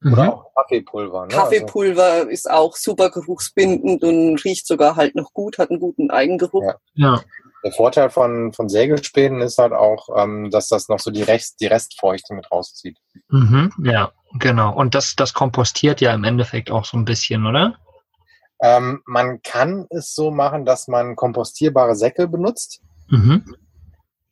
[0.04, 0.30] Oder mhm.
[0.30, 1.22] auch Kaffeepulver.
[1.24, 1.28] Ne?
[1.30, 2.30] Kaffeepulver also.
[2.30, 6.64] ist auch super geruchsbindend und riecht sogar halt noch gut, hat einen guten Eigengeruch.
[6.64, 6.76] Ja.
[7.16, 7.24] ja.
[7.64, 11.62] Der Vorteil von, von Sägespänen ist halt auch, ähm, dass das noch so die, Rest,
[11.62, 12.98] die Restfeuchte mit rauszieht.
[13.30, 14.76] Mhm, ja, genau.
[14.76, 17.76] Und das, das kompostiert ja im Endeffekt auch so ein bisschen, oder?
[18.62, 22.82] Ähm, man kann es so machen, dass man kompostierbare Säcke benutzt.
[23.10, 23.56] Mhm.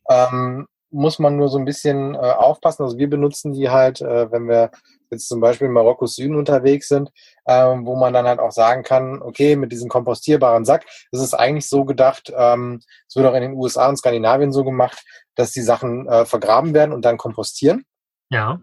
[0.10, 2.84] Ähm, muss man nur so ein bisschen äh, aufpassen.
[2.84, 4.72] Also wir benutzen die halt, äh, wenn wir
[5.12, 7.12] jetzt zum Beispiel in Marokkos Süden unterwegs sind,
[7.48, 11.34] ähm, wo man dann halt auch sagen kann, okay, mit diesem kompostierbaren Sack, das ist
[11.34, 15.04] eigentlich so gedacht, ähm, es wird auch in den USA und Skandinavien so gemacht,
[15.36, 17.86] dass die Sachen äh, vergraben werden und dann kompostieren.
[18.30, 18.60] Ja.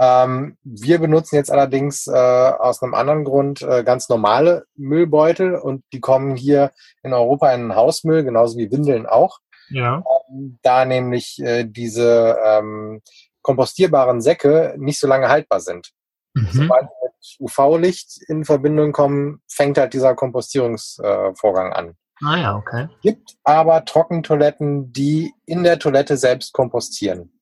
[0.00, 5.82] Ähm, wir benutzen jetzt allerdings äh, aus einem anderen Grund äh, ganz normale Müllbeutel und
[5.92, 6.70] die kommen hier
[7.02, 9.40] in Europa in den Hausmüll, genauso wie Windeln auch.
[9.70, 10.04] Ja.
[10.30, 13.02] Ähm, da nämlich äh, diese ähm,
[13.48, 15.90] kompostierbaren Säcke nicht so lange haltbar sind.
[16.34, 16.48] Mhm.
[16.52, 21.96] Sobald sie mit UV-Licht in Verbindung kommen, fängt halt dieser Kompostierungsvorgang äh, an.
[22.22, 22.88] Ah ja, okay.
[23.00, 27.32] Gibt aber Trockentoiletten, die in der Toilette selbst kompostieren.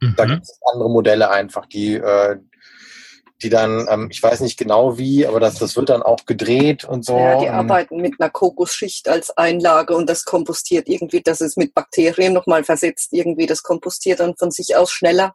[0.00, 0.14] Mhm.
[0.16, 2.40] Da gibt es andere Modelle einfach, die, äh,
[3.42, 6.84] die dann, ähm, ich weiß nicht genau wie, aber das, das wird dann auch gedreht
[6.84, 7.16] und so.
[7.16, 11.74] Ja, die arbeiten mit einer Kokosschicht als Einlage und das kompostiert irgendwie, das ist mit
[11.74, 15.34] Bakterien nochmal versetzt, irgendwie, das kompostiert dann von sich aus schneller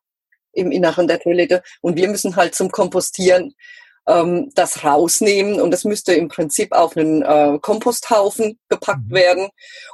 [0.51, 1.63] im Inneren der Toilette.
[1.81, 3.53] Und wir müssen halt zum Kompostieren
[4.07, 9.15] ähm, das rausnehmen und das müsste im Prinzip auf einen äh, Komposthaufen gepackt mhm.
[9.15, 9.49] werden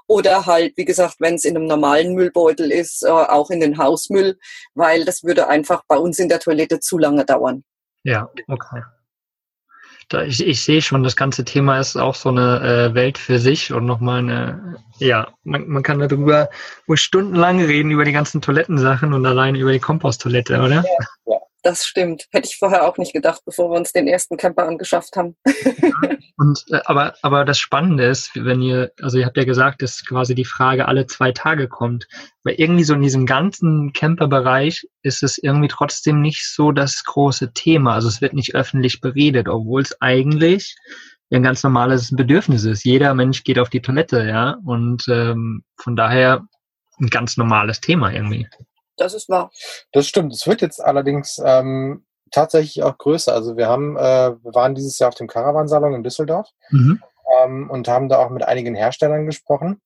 [0.08, 3.78] oder halt, wie gesagt, wenn es in einem normalen Müllbeutel ist, äh, auch in den
[3.78, 4.38] Hausmüll,
[4.74, 7.64] weil das würde einfach bei uns in der Toilette zu lange dauern.
[8.04, 8.84] Ja, okay.
[10.10, 13.38] Da, ich, ich sehe schon, das ganze Thema ist auch so eine äh, Welt für
[13.38, 16.50] sich und nochmal eine, ja, man, man kann darüber
[16.94, 20.84] stundenlang reden, über die ganzen Toilettensachen und allein über die Komposttoilette, oder?
[20.84, 21.39] Ja, ja.
[21.62, 22.28] Das stimmt.
[22.32, 25.36] Hätte ich vorher auch nicht gedacht, bevor wir uns den ersten Camper angeschafft haben.
[26.38, 30.06] und äh, aber aber das Spannende ist, wenn ihr, also ihr habt ja gesagt, dass
[30.06, 32.08] quasi die Frage alle zwei Tage kommt,
[32.44, 37.52] weil irgendwie so in diesem ganzen Camperbereich ist es irgendwie trotzdem nicht so das große
[37.52, 37.94] Thema.
[37.94, 40.78] Also es wird nicht öffentlich beredet, obwohl es eigentlich
[41.32, 42.86] ein ganz normales Bedürfnis ist.
[42.86, 46.48] Jeder Mensch geht auf die Toilette, ja, und ähm, von daher
[47.00, 48.48] ein ganz normales Thema irgendwie.
[49.00, 49.50] Das ist wahr.
[49.92, 50.34] Das stimmt.
[50.34, 53.34] Es wird jetzt allerdings ähm, tatsächlich auch größer.
[53.34, 57.02] Also wir haben, äh, wir waren dieses Jahr auf dem Caravansalon in Düsseldorf mhm.
[57.42, 59.82] ähm, und haben da auch mit einigen Herstellern gesprochen,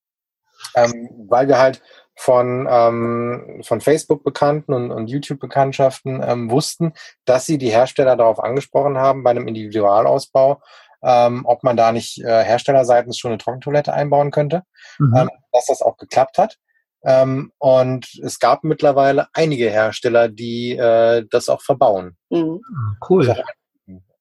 [0.76, 1.82] ähm, weil wir halt
[2.16, 6.94] von, ähm, von Facebook-Bekannten und, und YouTube-Bekanntschaften ähm, wussten,
[7.26, 10.62] dass sie die Hersteller darauf angesprochen haben bei einem Individualausbau,
[11.04, 14.64] ähm, ob man da nicht äh, herstellerseitens schon eine Trockentoilette einbauen könnte,
[15.00, 15.16] mhm.
[15.16, 16.58] ähm, dass das auch geklappt hat.
[17.06, 22.18] Ähm, und es gab mittlerweile einige Hersteller, die äh, das auch verbauen.
[22.30, 22.62] Mhm.
[23.08, 23.36] Cool.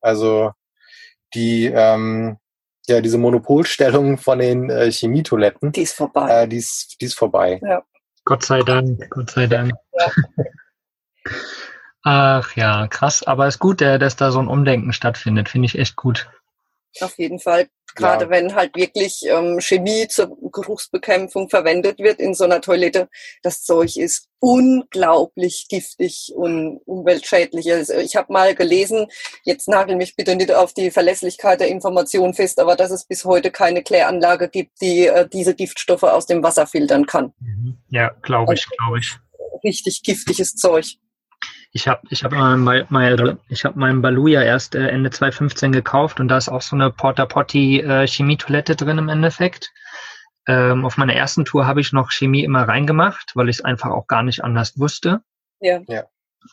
[0.00, 0.52] Also
[1.34, 2.38] die ähm,
[2.86, 5.72] ja diese Monopolstellung von den äh, Chemietoiletten.
[5.72, 6.42] Die ist vorbei.
[6.42, 7.60] Äh, die, ist, die ist vorbei.
[7.62, 7.82] Ja.
[8.24, 9.72] Gott sei Dank, Gott sei Dank.
[9.98, 10.10] Ja.
[12.04, 13.22] Ach ja, krass.
[13.22, 15.48] Aber es ist gut, dass da so ein Umdenken stattfindet.
[15.48, 16.28] Finde ich echt gut.
[17.00, 17.68] Auf jeden Fall.
[17.94, 18.30] Gerade ja.
[18.30, 23.08] wenn halt wirklich ähm, Chemie zur Geruchsbekämpfung verwendet wird in so einer Toilette.
[23.42, 27.70] Das Zeug ist unglaublich giftig und umweltschädlich.
[27.72, 29.06] Also ich habe mal gelesen,
[29.44, 33.24] jetzt nagel mich bitte nicht auf die Verlässlichkeit der Information fest, aber dass es bis
[33.24, 37.32] heute keine Kläranlage gibt, die äh, diese Giftstoffe aus dem Wasser filtern kann.
[37.40, 37.78] Mhm.
[37.90, 39.16] Ja, glaube ich, glaube ich.
[39.62, 40.96] Richtig giftiges Zeug.
[41.74, 46.20] Ich habe ich hab mein, mein, ich hab meinen Baluja erst äh, Ende 2015 gekauft
[46.20, 49.72] und da ist auch so eine Porta Potti äh, Chemietoilette drin im Endeffekt.
[50.46, 53.90] Ähm, auf meiner ersten Tour habe ich noch Chemie immer reingemacht, weil ich es einfach
[53.90, 55.22] auch gar nicht anders wusste.
[55.60, 55.80] Ja.
[55.88, 56.04] ja.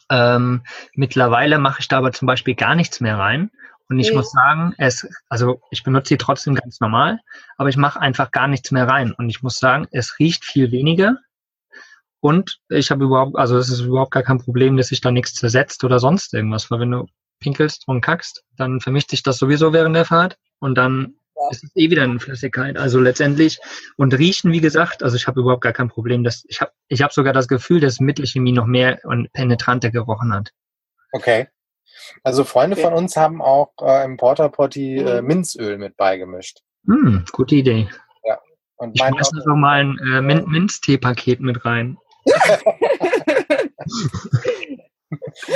[0.10, 3.52] Ähm, mittlerweile mache ich da aber zum Beispiel gar nichts mehr rein.
[3.90, 4.16] Und ich ja.
[4.16, 7.20] muss sagen, es, also ich benutze sie trotzdem ganz normal,
[7.58, 9.14] aber ich mache einfach gar nichts mehr rein.
[9.14, 11.18] Und ich muss sagen, es riecht viel weniger.
[12.22, 15.34] Und ich habe überhaupt, also es ist überhaupt gar kein Problem, dass sich da nichts
[15.34, 17.06] zersetzt oder sonst irgendwas, weil wenn du
[17.40, 21.50] pinkelst und kackst, dann vermischt sich das sowieso während der Fahrt und dann ja.
[21.52, 22.78] ist es eh wieder eine Flüssigkeit.
[22.78, 23.60] Also letztendlich
[23.96, 27.02] und riechen, wie gesagt, also ich habe überhaupt gar kein Problem, dass ich habe ich
[27.02, 30.52] habe sogar das Gefühl, dass Mittelchemie noch mehr und penetranter gerochen hat.
[31.12, 31.48] Okay.
[32.24, 32.86] Also Freunde okay.
[32.86, 35.28] von uns haben auch äh, im Porta Potti äh, mhm.
[35.28, 36.60] Minzöl mit beigemischt.
[36.86, 37.88] Hm, gute Idee.
[38.24, 38.40] Ja.
[38.78, 41.98] Und ich schmeiß noch mal ein äh, Min Minztee-Paket mit rein.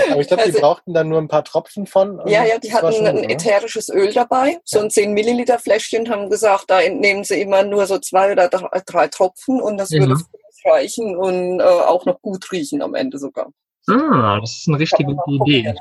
[0.09, 2.19] Aber ich glaube, also, die brauchten dann nur ein paar Tropfen von.
[2.25, 6.29] Ja, ja, die hatten ein gut, ätherisches Öl dabei, so ein 10 Milliliter Fläschchen, haben
[6.29, 9.99] gesagt, da entnehmen sie immer nur so zwei oder drei, Tropfen und das ja.
[9.99, 10.19] würde
[10.65, 13.51] reichen und äh, auch noch gut riechen am Ende sogar.
[13.87, 15.75] Ah, das ist eine richtige Idee.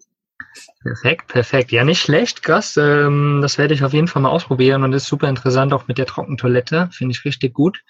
[0.81, 1.71] Perfekt, perfekt.
[1.71, 2.77] Ja, nicht schlecht, krass.
[2.77, 5.97] Ähm, das werde ich auf jeden Fall mal ausprobieren und ist super interessant, auch mit
[5.97, 6.89] der Trockentoilette.
[6.91, 7.83] Finde ich richtig gut.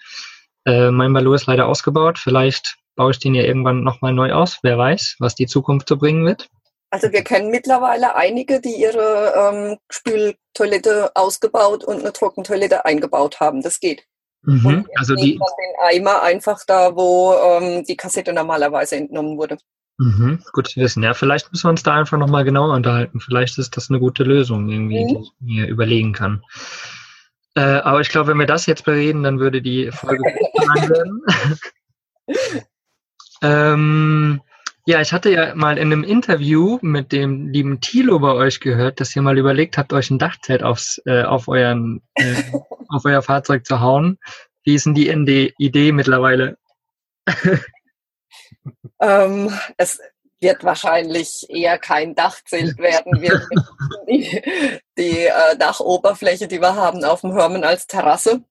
[0.64, 2.18] Äh, mein Balou ist leider ausgebaut.
[2.18, 4.58] Vielleicht baue ich den ja irgendwann nochmal neu aus.
[4.62, 6.48] Wer weiß, was die Zukunft so bringen wird.
[6.90, 13.62] Also wir kennen mittlerweile einige, die ihre ähm, Spültoilette ausgebaut und eine Trockentoilette eingebaut haben.
[13.62, 14.04] Das geht.
[14.42, 19.58] Mhm, also die den Eimer einfach da, wo ähm, die Kassette normalerweise entnommen wurde.
[19.98, 21.02] Mhm, gut zu wissen.
[21.02, 23.20] Ja, vielleicht müssen wir uns da einfach nochmal genauer unterhalten.
[23.20, 25.08] Vielleicht ist das eine gute Lösung, irgendwie, mhm.
[25.08, 26.42] die ich mir überlegen kann.
[27.58, 30.22] Äh, aber ich glaube, wenn wir das jetzt bereden, dann würde die Folge
[30.54, 31.22] lang werden.
[33.42, 34.40] ähm,
[34.86, 39.00] ja, ich hatte ja mal in einem Interview mit dem lieben Thilo bei euch gehört,
[39.00, 42.36] dass ihr mal überlegt habt, euch ein Dachzelt aufs, äh, auf, euren, äh,
[42.90, 44.18] auf euer Fahrzeug zu hauen.
[44.62, 46.58] Wie ist denn die Idee mittlerweile?
[49.02, 49.98] ähm, es
[50.40, 53.20] wird wahrscheinlich eher kein Dachzelt werden.
[53.20, 53.40] Wir
[54.08, 54.42] die,
[54.96, 58.42] die äh, Dachoberfläche, die wir haben auf dem Hörmen als Terrasse.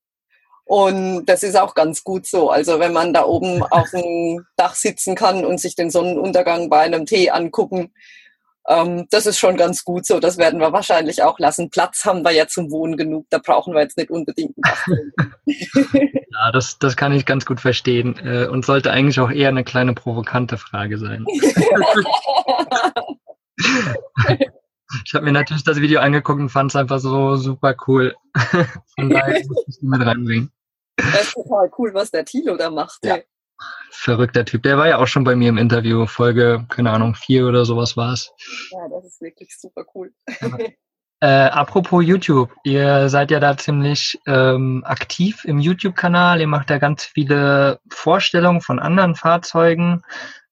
[0.65, 2.49] Und das ist auch ganz gut so.
[2.49, 6.79] Also wenn man da oben auf dem Dach sitzen kann und sich den Sonnenuntergang bei
[6.79, 7.93] einem Tee angucken,
[8.67, 10.19] ähm, das ist schon ganz gut so.
[10.19, 11.69] Das werden wir wahrscheinlich auch lassen.
[11.69, 13.25] Platz haben wir ja zum Wohnen genug.
[13.29, 14.55] Da brauchen wir jetzt nicht unbedingt
[15.45, 18.17] ja, das, das kann ich ganz gut verstehen.
[18.23, 21.25] Äh, und sollte eigentlich auch eher eine kleine provokante Frage sein.
[25.05, 28.15] Ich habe mir natürlich das Video angeguckt und fand es einfach so super cool.
[28.95, 30.51] Von daher muss ich es mit reinbringen.
[30.95, 33.03] Das ist total cool, was der Tilo da macht.
[33.03, 33.17] Ja.
[33.91, 34.63] Verrückter Typ.
[34.63, 36.05] Der war ja auch schon bei mir im Interview.
[36.05, 38.31] Folge, keine Ahnung, vier oder sowas war es.
[38.71, 40.11] Ja, das ist wirklich super cool.
[41.19, 46.39] Äh, apropos YouTube, ihr seid ja da ziemlich ähm, aktiv im YouTube-Kanal.
[46.39, 50.03] Ihr macht ja ganz viele Vorstellungen von anderen Fahrzeugen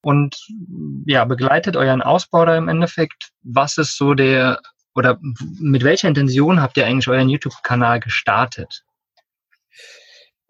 [0.01, 0.35] und
[1.05, 3.29] ja, begleitet euren Ausbau da im Endeffekt.
[3.43, 4.59] Was ist so der,
[4.95, 5.19] oder
[5.59, 8.83] mit welcher Intention habt ihr eigentlich euren YouTube-Kanal gestartet?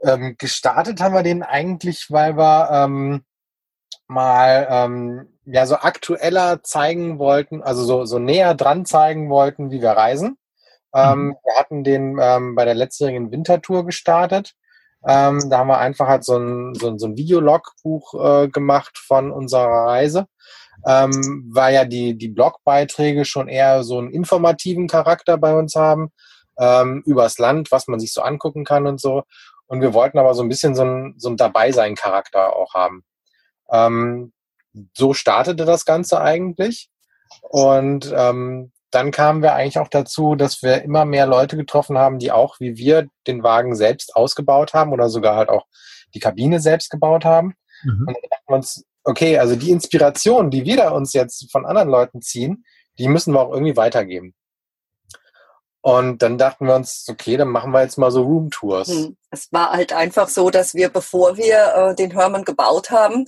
[0.06, 3.24] Ähm, gestartet haben wir den eigentlich, weil wir ähm,
[4.08, 9.82] mal ähm, ja so aktueller zeigen wollten, also so, so näher dran zeigen wollten, wie
[9.82, 10.38] wir reisen.
[10.94, 11.36] Ähm, mhm.
[11.44, 14.56] Wir hatten den ähm, bei der letztjährigen Wintertour gestartet
[15.08, 18.98] ähm, da haben wir einfach halt so ein, so ein, so ein Videologbuch äh, gemacht
[18.98, 20.28] von unserer Reise,
[20.84, 26.12] weil ja die, die Blogbeiträge schon eher so einen informativen Charakter bei uns haben,
[27.06, 29.24] übers Land, was man sich so angucken kann und so.
[29.68, 33.04] Und wir wollten aber so ein bisschen so ein, so ein Dabeisein-Charakter auch haben.
[33.70, 34.34] Ähm,
[34.94, 36.90] so startete das Ganze eigentlich.
[37.42, 42.20] Und ähm, dann kamen wir eigentlich auch dazu, dass wir immer mehr Leute getroffen haben,
[42.20, 45.66] die auch wie wir den Wagen selbst ausgebaut haben oder sogar halt auch
[46.14, 47.56] die Kabine selbst gebaut haben.
[47.84, 48.06] Mhm.
[48.08, 51.66] Und dann dachten wir uns, okay, also die Inspiration, die wir da uns jetzt von
[51.66, 52.64] anderen Leuten ziehen,
[52.98, 54.34] die müssen wir auch irgendwie weitergeben.
[55.86, 58.88] Und dann dachten wir uns, okay, dann machen wir jetzt mal so Roomtours.
[58.88, 59.18] Hm.
[59.30, 63.26] Es war halt einfach so, dass wir, bevor wir äh, den Hörmann gebaut haben,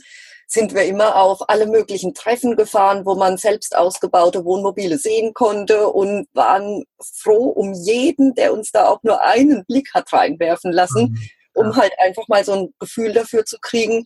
[0.48, 5.90] sind wir immer auf alle möglichen Treffen gefahren, wo man selbst ausgebaute Wohnmobile sehen konnte
[5.90, 11.12] und waren froh um jeden, der uns da auch nur einen Blick hat reinwerfen lassen,
[11.12, 11.30] mhm.
[11.54, 14.04] um halt einfach mal so ein Gefühl dafür zu kriegen,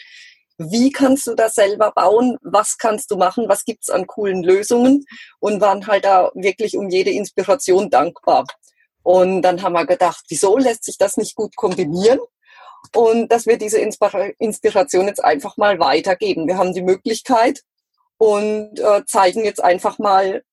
[0.70, 5.06] wie kannst du das selber bauen, was kannst du machen, was gibt's an coolen Lösungen
[5.40, 8.46] und waren halt da wirklich um jede Inspiration dankbar.
[9.04, 12.20] Und dann haben wir gedacht, wieso lässt sich das nicht gut kombinieren?
[12.96, 16.48] und dass wir diese Inspiration jetzt einfach mal weitergeben.
[16.48, 17.62] Wir haben die Möglichkeit
[18.18, 20.44] und äh, zeigen jetzt einfach mal,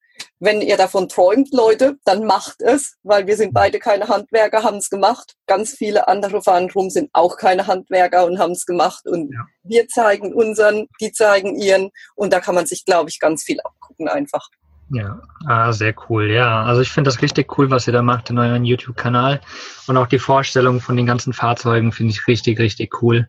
[0.40, 4.76] wenn ihr davon träumt, Leute, dann macht es, weil wir sind beide keine Handwerker, haben
[4.76, 5.34] es gemacht.
[5.46, 9.06] Ganz viele andere fahren rum, sind auch keine Handwerker und haben es gemacht.
[9.06, 9.46] Und ja.
[9.64, 11.90] wir zeigen unseren, die zeigen ihren.
[12.14, 14.48] Und da kann man sich, glaube ich, ganz viel abgucken einfach.
[14.90, 16.30] Ja, ah, sehr cool.
[16.30, 19.40] Ja, also ich finde das richtig cool, was ihr da macht in eurem YouTube-Kanal.
[19.86, 23.28] Und auch die Vorstellung von den ganzen Fahrzeugen finde ich richtig, richtig cool.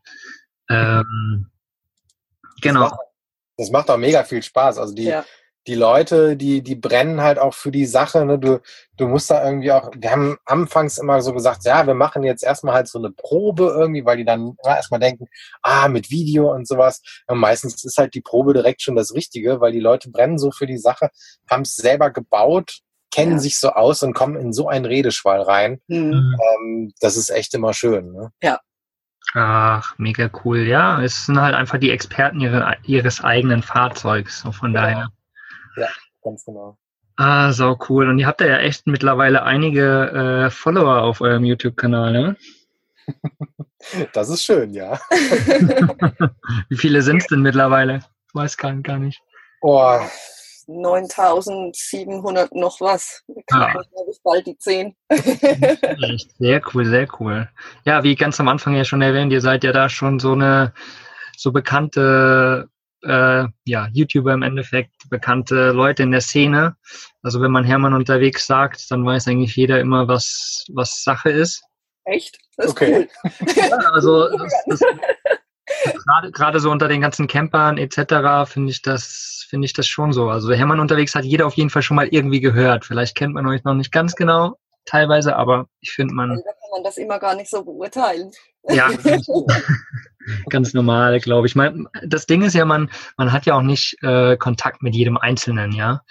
[0.69, 1.47] Ähm,
[2.61, 2.83] genau.
[2.83, 3.01] Das macht,
[3.57, 4.77] das macht, auch mega viel Spaß.
[4.77, 5.25] Also die, ja
[5.67, 8.25] die Leute, die, die brennen halt auch für die Sache.
[8.25, 8.39] Ne?
[8.39, 8.61] Du,
[8.97, 12.43] du musst da irgendwie auch, wir haben anfangs immer so gesagt, ja, wir machen jetzt
[12.43, 15.27] erstmal halt so eine Probe irgendwie, weil die dann immer erstmal denken,
[15.61, 17.01] ah, mit Video und sowas.
[17.27, 20.51] Und meistens ist halt die Probe direkt schon das Richtige, weil die Leute brennen so
[20.51, 21.09] für die Sache,
[21.49, 22.79] haben es selber gebaut,
[23.11, 23.39] kennen ja.
[23.39, 25.81] sich so aus und kommen in so einen Redeschwall rein.
[25.87, 26.35] Mhm.
[26.39, 28.11] Ähm, das ist echt immer schön.
[28.11, 28.31] Ne?
[28.41, 28.59] Ja,
[29.33, 30.59] Ach, mega cool.
[30.59, 34.41] Ja, es sind halt einfach die Experten ihre, ihres eigenen Fahrzeugs.
[34.41, 34.81] So von ja.
[34.81, 35.07] daher.
[35.79, 35.87] Ja,
[36.21, 36.77] ganz genau.
[37.15, 38.07] Ah, so cool.
[38.09, 42.37] Und ihr habt ja echt mittlerweile einige äh, Follower auf eurem YouTube-Kanal, ne?
[44.13, 44.99] Das ist schön, ja.
[46.69, 47.99] Wie viele sind es denn mittlerweile?
[48.27, 49.21] Ich weiß gar, gar nicht.
[49.61, 49.97] Oh,
[50.67, 53.23] 9700 noch was.
[53.51, 53.73] Ah.
[54.09, 54.95] ich bald die 10.
[56.39, 57.49] sehr cool, sehr cool.
[57.85, 60.73] Ja, wie ganz am Anfang ja schon erwähnt, ihr seid ja da schon so eine
[61.37, 62.69] so bekannte
[63.03, 66.75] äh, ja, YouTuber im Endeffekt, bekannte Leute in der Szene.
[67.21, 71.63] Also wenn man Hermann unterwegs sagt, dann weiß eigentlich jeder immer, was, was Sache ist.
[72.05, 72.37] Echt?
[72.57, 73.07] Das ist okay.
[73.23, 73.33] cool.
[73.55, 74.79] Ja, also das, das,
[76.05, 78.51] gerade, gerade so unter den ganzen Campern etc.
[78.51, 80.29] finde ich das finde ich das schon so.
[80.29, 82.85] Also Hermann unterwegs hat jeder auf jeden Fall schon mal irgendwie gehört.
[82.85, 86.29] Vielleicht kennt man euch noch nicht ganz genau, teilweise, aber ich finde man.
[86.29, 88.31] Da kann man das immer gar nicht so beurteilen.
[88.67, 88.89] Ja,
[90.49, 91.55] ganz normal, glaube ich.
[91.55, 95.17] Mein, das Ding ist ja, man, man hat ja auch nicht äh, Kontakt mit jedem
[95.17, 96.01] Einzelnen, ja.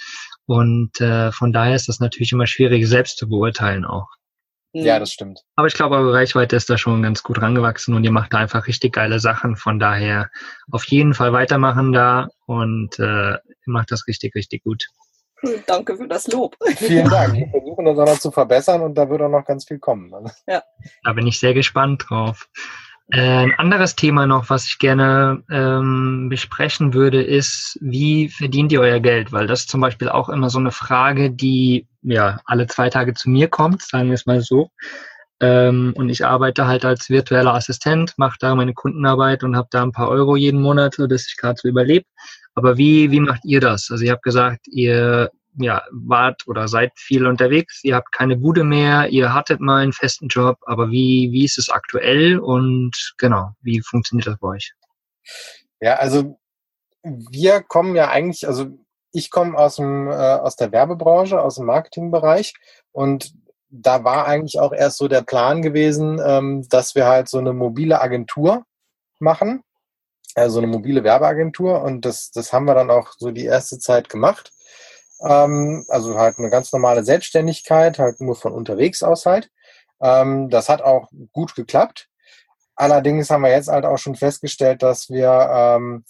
[0.47, 4.09] Und äh, von daher ist das natürlich immer schwierig, selbst zu beurteilen auch.
[4.73, 5.41] Ja, das stimmt.
[5.57, 8.39] Aber ich glaube, eure Reichweite ist da schon ganz gut rangewachsen und ihr macht da
[8.39, 9.57] einfach richtig geile Sachen.
[9.57, 10.31] Von daher
[10.71, 14.87] auf jeden Fall weitermachen da und äh, ihr macht das richtig, richtig gut.
[15.67, 16.57] Danke für das Lob.
[16.77, 17.35] Vielen Dank.
[17.35, 20.13] Wir versuchen das auch noch zu verbessern und da wird auch noch ganz viel kommen.
[20.47, 20.63] Ja.
[21.05, 22.49] Da bin ich sehr gespannt drauf.
[23.11, 28.83] Äh, ein anderes Thema noch, was ich gerne ähm, besprechen würde, ist, wie verdient ihr
[28.83, 29.33] euer Geld?
[29.33, 33.15] Weil das ist zum Beispiel auch immer so eine Frage, die ja alle zwei Tage
[33.15, 34.71] zu mir kommt, sagen wir es mal so.
[35.41, 39.83] Ähm, und ich arbeite halt als virtueller Assistent, mache da meine Kundenarbeit und habe da
[39.83, 42.05] ein paar Euro jeden Monat, so dass ich gerade so überlebe.
[42.59, 43.89] Aber wie, wie macht ihr das?
[43.89, 48.65] Also ihr habt gesagt, ihr ja, wart oder seid viel unterwegs, ihr habt keine Bude
[48.65, 53.51] mehr, ihr hattet mal einen festen Job, aber wie, wie ist es aktuell und genau,
[53.61, 54.73] wie funktioniert das bei euch?
[55.81, 56.39] Ja, also
[57.03, 58.67] wir kommen ja eigentlich, also
[59.13, 62.55] ich komme aus dem äh, aus der Werbebranche, aus dem Marketingbereich
[62.93, 63.33] und
[63.71, 67.53] da war eigentlich auch erst so der Plan gewesen, ähm, dass wir halt so eine
[67.53, 68.65] mobile Agentur
[69.19, 69.63] machen,
[70.39, 74.09] also eine mobile Werbeagentur und das das haben wir dann auch so die erste Zeit
[74.09, 74.53] gemacht
[75.21, 79.51] ähm, also halt eine ganz normale Selbstständigkeit, halt nur von unterwegs aus halt.
[80.01, 82.09] Ähm, das hat auch gut geklappt.
[82.77, 86.05] Allerdings haben wir jetzt halt auch schon festgestellt, dass wir ähm,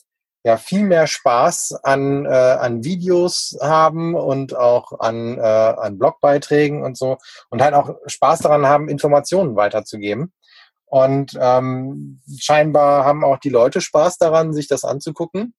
[0.44, 6.82] ja viel mehr Spaß an, äh, an Videos haben und auch an, äh, an Blogbeiträgen
[6.82, 7.16] und so
[7.48, 10.32] und halt auch Spaß daran haben, Informationen weiterzugeben.
[10.90, 15.54] Und ähm, scheinbar haben auch die Leute Spaß daran, sich das anzugucken.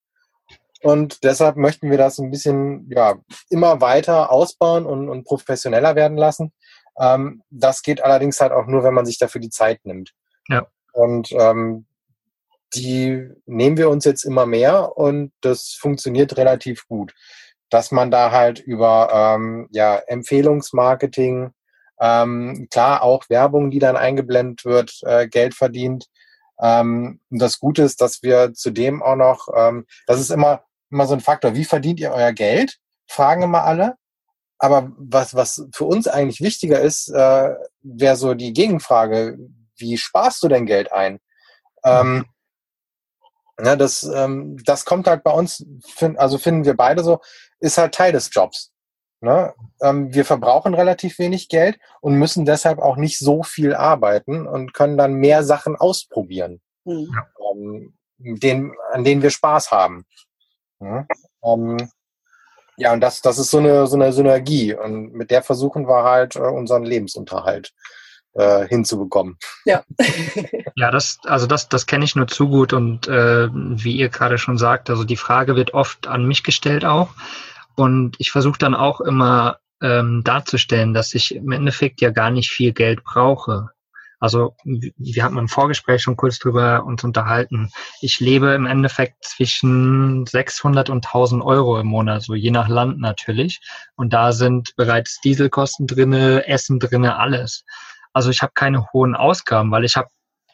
[0.82, 3.16] Und deshalb möchten wir das ein bisschen ja,
[3.50, 6.52] immer weiter ausbauen und, und professioneller werden lassen.
[6.98, 10.12] Ähm, das geht allerdings halt auch nur, wenn man sich dafür die Zeit nimmt.
[10.48, 10.66] Ja.
[10.92, 11.86] Und ähm,
[12.74, 17.14] die nehmen wir uns jetzt immer mehr und das funktioniert relativ gut.
[17.68, 21.52] Dass man da halt über ähm, ja, Empfehlungsmarketing,
[22.00, 26.06] ähm, klar auch Werbung, die dann eingeblendet wird, äh, Geld verdient.
[26.60, 31.14] Ähm, das Gute ist, dass wir zudem auch noch, ähm, das ist immer, immer so
[31.14, 31.54] ein Faktor.
[31.54, 32.78] Wie verdient ihr euer Geld?
[33.06, 33.96] Fragen immer alle.
[34.58, 39.38] Aber was, was für uns eigentlich wichtiger ist, äh, wäre so die Gegenfrage,
[39.76, 41.18] wie sparst du dein Geld ein?
[41.82, 42.26] Ähm,
[43.58, 47.20] ja, das, ähm, das kommt halt bei uns, find, also finden wir beide so,
[47.58, 48.70] ist halt Teil des Jobs.
[49.20, 49.52] Ne?
[49.82, 54.72] Ähm, wir verbrauchen relativ wenig Geld und müssen deshalb auch nicht so viel arbeiten und
[54.72, 57.14] können dann mehr Sachen ausprobieren, mhm.
[57.52, 60.06] ähm, den, an denen wir Spaß haben.
[60.80, 61.06] Ja,
[61.44, 61.90] ähm,
[62.78, 64.74] ja und das, das ist so eine, so eine Synergie.
[64.74, 67.74] Und mit der versuchen wir halt äh, unseren Lebensunterhalt
[68.32, 69.36] äh, hinzubekommen.
[69.66, 69.82] Ja.
[70.76, 74.38] ja, das, also das, das kenne ich nur zu gut und äh, wie ihr gerade
[74.38, 77.10] schon sagt, also die Frage wird oft an mich gestellt auch.
[77.80, 82.50] Und ich versuche dann auch immer ähm, darzustellen, dass ich im Endeffekt ja gar nicht
[82.50, 83.70] viel Geld brauche.
[84.18, 87.70] Also wir hatten im Vorgespräch schon kurz drüber uns unterhalten.
[88.02, 93.00] Ich lebe im Endeffekt zwischen 600 und 1000 Euro im Monat, so je nach Land
[93.00, 93.60] natürlich.
[93.96, 97.64] Und da sind bereits Dieselkosten drinne, Essen drinne, alles.
[98.12, 100.08] Also ich habe keine hohen Ausgaben, weil ich habe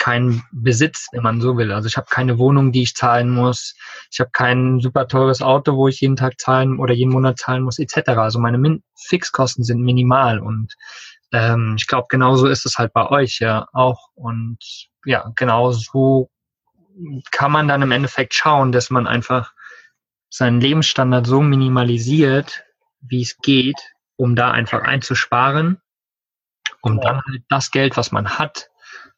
[0.07, 1.73] keinen Besitz, wenn man so will.
[1.73, 3.75] Also ich habe keine Wohnung, die ich zahlen muss.
[4.13, 7.65] Ich habe kein super teures Auto, wo ich jeden Tag zahlen oder jeden Monat zahlen
[7.65, 8.11] muss, etc.
[8.11, 10.77] Also meine Min Fixkosten sind minimal und
[11.33, 14.11] ähm, ich glaube, genauso ist es halt bei euch ja auch.
[14.15, 14.59] Und
[15.05, 16.31] ja, genau so
[17.33, 19.55] kann man dann im Endeffekt schauen, dass man einfach
[20.31, 22.63] seinen Lebensstandard so minimalisiert,
[23.01, 23.81] wie es geht,
[24.15, 25.81] um da einfach einzusparen,
[26.81, 28.71] um dann halt das Geld, was man hat,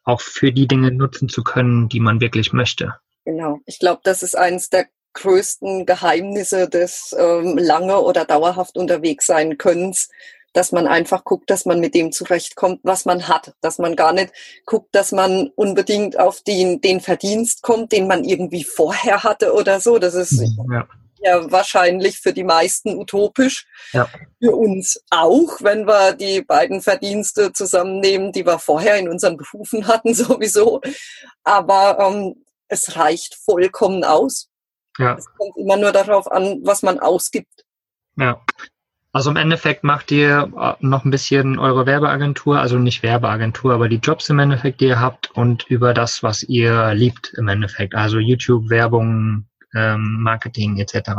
[0.08, 2.94] auch für die Dinge nutzen zu können, die man wirklich möchte.
[3.24, 3.60] Genau.
[3.66, 9.58] Ich glaube, das ist eines der größten Geheimnisse des ähm, lange oder dauerhaft unterwegs sein
[9.58, 10.08] Könnens,
[10.54, 14.12] dass man einfach guckt, dass man mit dem zurechtkommt, was man hat, dass man gar
[14.12, 14.32] nicht
[14.64, 19.80] guckt, dass man unbedingt auf den, den Verdienst kommt, den man irgendwie vorher hatte oder
[19.80, 19.98] so.
[19.98, 20.88] Das ist mhm, ja,
[21.20, 23.66] ja wahrscheinlich für die meisten utopisch.
[23.92, 24.08] Ja.
[24.42, 29.86] Für uns auch, wenn wir die beiden Verdienste zusammennehmen, die wir vorher in unseren Berufen
[29.86, 30.80] hatten, sowieso.
[31.44, 34.48] Aber ähm, es reicht vollkommen aus.
[34.98, 35.14] Ja.
[35.14, 37.64] Es kommt immer nur darauf an, was man ausgibt.
[38.16, 38.40] Ja.
[39.12, 43.88] Also im Endeffekt macht ihr äh, noch ein bisschen eure Werbeagentur, also nicht Werbeagentur, aber
[43.88, 47.94] die Jobs im Endeffekt, die ihr habt und über das, was ihr liebt im Endeffekt,
[47.94, 51.10] also YouTube, Werbung, ähm, Marketing etc.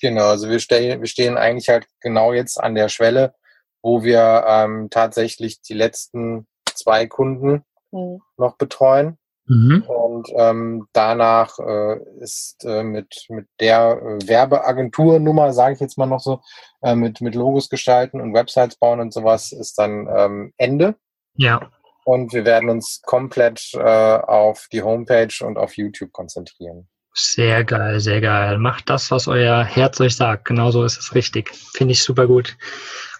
[0.00, 3.34] Genau, also wir, stehen, wir stehen eigentlich halt genau jetzt an der Schwelle,
[3.82, 8.20] wo wir ähm, tatsächlich die letzten zwei Kunden mhm.
[8.36, 9.18] noch betreuen.
[9.48, 9.84] Mhm.
[9.86, 16.06] Und ähm, danach äh, ist äh, mit, mit der äh, Werbeagenturnummer, sage ich jetzt mal
[16.06, 16.40] noch so,
[16.82, 20.96] äh, mit, mit Logos gestalten und Websites bauen und sowas, ist dann ähm, Ende.
[21.34, 21.70] Ja.
[22.04, 26.88] Und wir werden uns komplett äh, auf die Homepage und auf YouTube konzentrieren.
[27.18, 28.58] Sehr geil, sehr geil.
[28.58, 30.44] Macht das, was euer Herz euch sagt.
[30.44, 31.50] Genauso ist es richtig.
[31.74, 32.58] Finde ich super gut.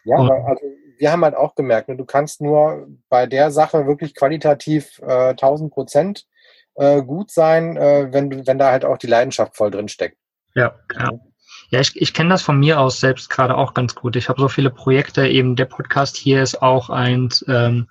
[0.05, 0.62] Ja, und, also
[0.99, 5.30] wir haben halt auch gemerkt, ne, du kannst nur bei der Sache wirklich qualitativ äh,
[5.30, 6.26] 1000 Prozent
[6.74, 10.18] äh, gut sein, äh, wenn, wenn da halt auch die Leidenschaft voll drin steckt.
[10.55, 11.11] Ja, ja.
[11.70, 14.14] Ja, ich, ich kenne das von mir aus selbst gerade auch ganz gut.
[14.16, 17.44] Ich habe so viele Projekte, eben der Podcast hier ist auch eins.
[17.48, 17.88] Ähm,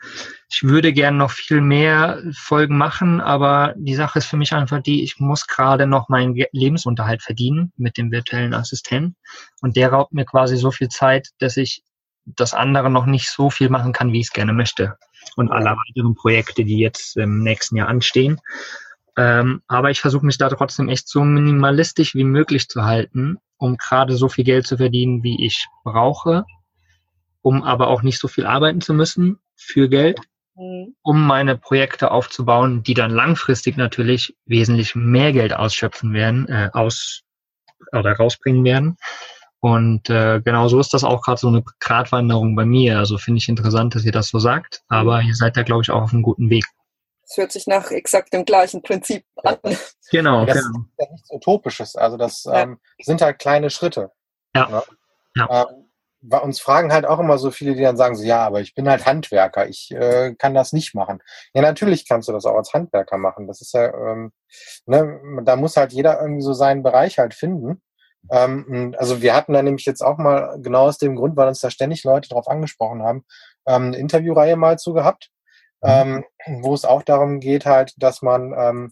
[0.50, 4.82] ich würde gerne noch viel mehr Folgen machen, aber die Sache ist für mich einfach
[4.82, 9.18] die, ich muss gerade noch meinen Lebensunterhalt verdienen mit dem virtuellen Assistenten.
[9.62, 11.84] Und der raubt mir quasi so viel Zeit, dass ich
[12.26, 14.98] das andere noch nicht so viel machen kann, wie ich es gerne möchte.
[15.36, 18.40] Und alle weiteren Projekte, die jetzt im nächsten Jahr anstehen.
[19.18, 23.78] Ähm, aber ich versuche mich da trotzdem echt so minimalistisch wie möglich zu halten, um
[23.78, 26.46] gerade so viel Geld zu verdienen, wie ich brauche,
[27.42, 30.20] um aber auch nicht so viel arbeiten zu müssen für Geld,
[30.56, 30.96] mhm.
[31.02, 37.22] um meine Projekte aufzubauen, die dann langfristig natürlich wesentlich mehr Geld ausschöpfen werden, äh, aus
[37.92, 38.98] oder rausbringen werden.
[39.60, 43.00] Und äh, genau so ist das auch gerade so eine Gratwanderung bei mir.
[43.00, 45.90] Also finde ich interessant, dass ihr das so sagt, aber ihr seid da, glaube ich,
[45.90, 46.66] auch auf einem guten Weg.
[47.28, 49.58] Das hört sich nach exakt dem gleichen Prinzip an.
[50.12, 50.46] Genau.
[50.46, 50.80] Das genau.
[50.80, 51.96] ist ja nichts Utopisches.
[51.96, 52.62] Also das ja.
[52.62, 54.12] ähm, sind halt kleine Schritte.
[54.56, 54.70] Ja.
[54.70, 54.84] Ne?
[55.36, 55.62] ja.
[55.70, 55.86] Ähm,
[56.28, 58.74] bei uns fragen halt auch immer so viele, die dann sagen so, ja, aber ich
[58.74, 61.22] bin halt Handwerker, ich äh, kann das nicht machen.
[61.54, 63.48] Ja, natürlich kannst du das auch als Handwerker machen.
[63.48, 64.32] Das ist ja, ähm,
[64.86, 67.82] ne, da muss halt jeder irgendwie so seinen Bereich halt finden.
[68.32, 71.60] Ähm, also wir hatten da nämlich jetzt auch mal genau aus dem Grund, weil uns
[71.60, 73.24] da ständig Leute drauf angesprochen haben,
[73.68, 75.30] ähm, eine Interviewreihe mal zu gehabt.
[75.84, 76.26] Ähm,
[76.62, 78.92] wo es auch darum geht halt, dass man ähm,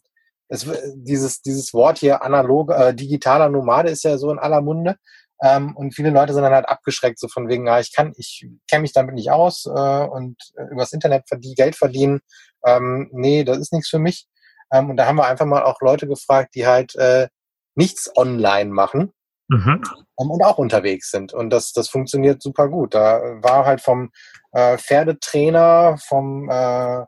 [0.49, 4.97] es, dieses dieses Wort hier analog äh, digitaler Nomade ist ja so in aller Munde.
[5.41, 8.47] Ähm, und viele Leute sind dann halt abgeschreckt so von wegen, ja ich kann ich
[8.69, 12.21] kenne mich damit nicht aus äh, und äh, übers Internet verdien, Geld verdienen,
[12.65, 14.27] ähm, nee das ist nichts für mich.
[14.71, 17.27] Ähm, und da haben wir einfach mal auch Leute gefragt, die halt äh,
[17.75, 19.13] nichts online machen
[19.47, 19.81] mhm.
[20.19, 21.33] Ähm, und auch unterwegs sind.
[21.33, 22.93] Und das, das funktioniert super gut.
[22.93, 24.11] Da war halt vom
[24.51, 27.05] äh, Pferdetrainer, vom, äh,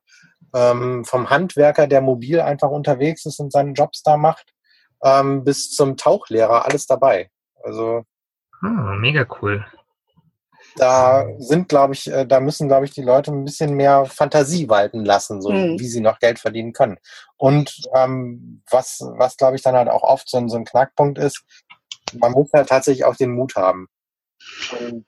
[0.53, 4.53] ähm, vom Handwerker, der mobil einfach unterwegs ist und seine Jobs da macht,
[5.03, 7.29] ähm, bis zum Tauchlehrer, alles dabei.
[7.63, 8.03] Also
[8.61, 9.65] ah, mega cool.
[10.77, 14.67] Da sind, glaube ich, äh, da müssen, glaube ich, die Leute ein bisschen mehr Fantasie
[14.67, 15.79] walten lassen, so mhm.
[15.79, 16.97] wie sie noch Geld verdienen können.
[17.37, 21.43] Und ähm, was, was glaube ich, dann halt auch oft so, so ein Knackpunkt ist,
[22.13, 23.87] man muss halt tatsächlich auch den Mut haben.
[24.79, 25.05] Und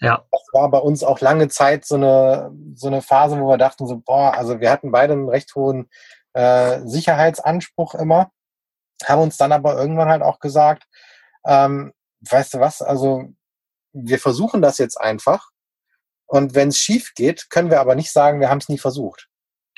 [0.00, 0.24] ja.
[0.30, 3.86] Das war bei uns auch lange Zeit so eine, so eine Phase, wo wir dachten
[3.86, 5.90] so, boah, also wir hatten beide einen recht hohen
[6.34, 8.30] äh, Sicherheitsanspruch immer,
[9.04, 10.84] haben uns dann aber irgendwann halt auch gesagt,
[11.44, 13.24] ähm, weißt du was, also
[13.92, 15.50] wir versuchen das jetzt einfach
[16.26, 19.28] und wenn es schief geht, können wir aber nicht sagen, wir haben es nie versucht.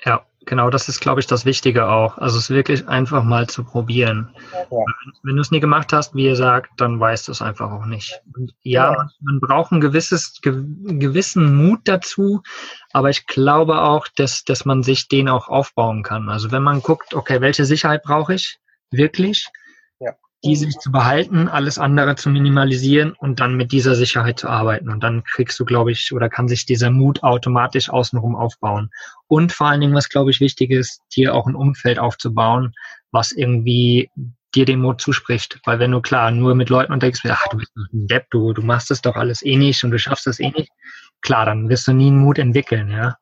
[0.05, 2.18] Ja, genau, das ist, glaube ich, das Wichtige auch.
[2.18, 4.34] Also es wirklich einfach mal zu probieren.
[4.53, 4.84] Ja.
[5.22, 7.86] Wenn du es nie gemacht hast, wie ihr sagt, dann weißt du es einfach auch
[7.86, 8.20] nicht.
[8.34, 8.96] Und ja, ja.
[8.96, 12.42] Man, man, braucht ein gewisses, ge, gewissen Mut dazu,
[12.92, 16.28] aber ich glaube auch, dass, dass man sich den auch aufbauen kann.
[16.28, 18.59] Also wenn man guckt, okay, welche Sicherheit brauche ich
[18.90, 19.46] wirklich?
[20.43, 24.88] Die sich zu behalten, alles andere zu minimalisieren und dann mit dieser Sicherheit zu arbeiten.
[24.88, 28.91] Und dann kriegst du, glaube ich, oder kann sich dieser Mut automatisch außenrum aufbauen.
[29.28, 32.72] Und vor allen Dingen, was, glaube ich, wichtig ist, dir auch ein Umfeld aufzubauen,
[33.11, 34.11] was irgendwie
[34.55, 35.61] dir den Mut zuspricht.
[35.64, 38.55] Weil wenn du klar nur mit Leuten unterwegs bist, ach, du bist ein Depp, du,
[38.55, 40.70] du machst das doch alles eh nicht und du schaffst das eh nicht,
[41.20, 43.16] klar, dann wirst du nie einen Mut entwickeln, ja.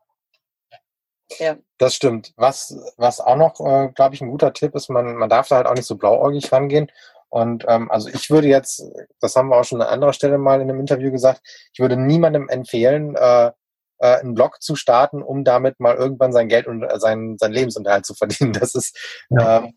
[1.39, 1.57] Ja.
[1.79, 2.33] Das stimmt.
[2.37, 5.57] Was, was auch noch, äh, glaube ich, ein guter Tipp ist, man, man darf da
[5.57, 6.91] halt auch nicht so blauäugig rangehen.
[7.29, 8.83] Und ähm, also ich würde jetzt,
[9.21, 11.97] das haben wir auch schon an anderer Stelle mal in einem Interview gesagt, ich würde
[11.97, 13.53] niemandem empfehlen, äh,
[13.99, 17.53] äh, einen Blog zu starten, um damit mal irgendwann sein Geld und äh, sein, sein
[17.53, 18.53] Lebensunterhalt zu verdienen.
[18.53, 18.97] Das ist,
[19.31, 19.59] ja.
[19.59, 19.75] ähm,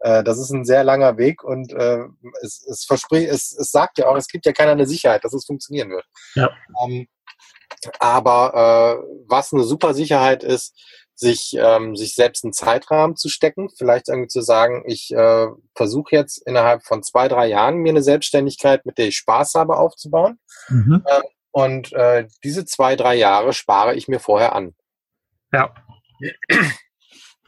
[0.00, 2.00] äh, das ist ein sehr langer Weg und äh,
[2.42, 5.46] es, es verspricht, es, es sagt ja auch, es gibt ja keine Sicherheit, dass es
[5.46, 6.04] funktionieren wird.
[6.34, 6.50] Ja.
[6.84, 7.06] Ähm,
[7.98, 10.74] aber äh, was eine super Sicherheit ist,
[11.14, 16.16] sich, ähm, sich selbst einen Zeitrahmen zu stecken, vielleicht irgendwie zu sagen, ich äh, versuche
[16.16, 20.38] jetzt innerhalb von zwei, drei Jahren mir eine Selbstständigkeit, mit der ich Spaß habe, aufzubauen.
[20.68, 21.04] Mhm.
[21.08, 24.74] Ähm, und äh, diese zwei, drei Jahre spare ich mir vorher an.
[25.52, 25.72] Ja.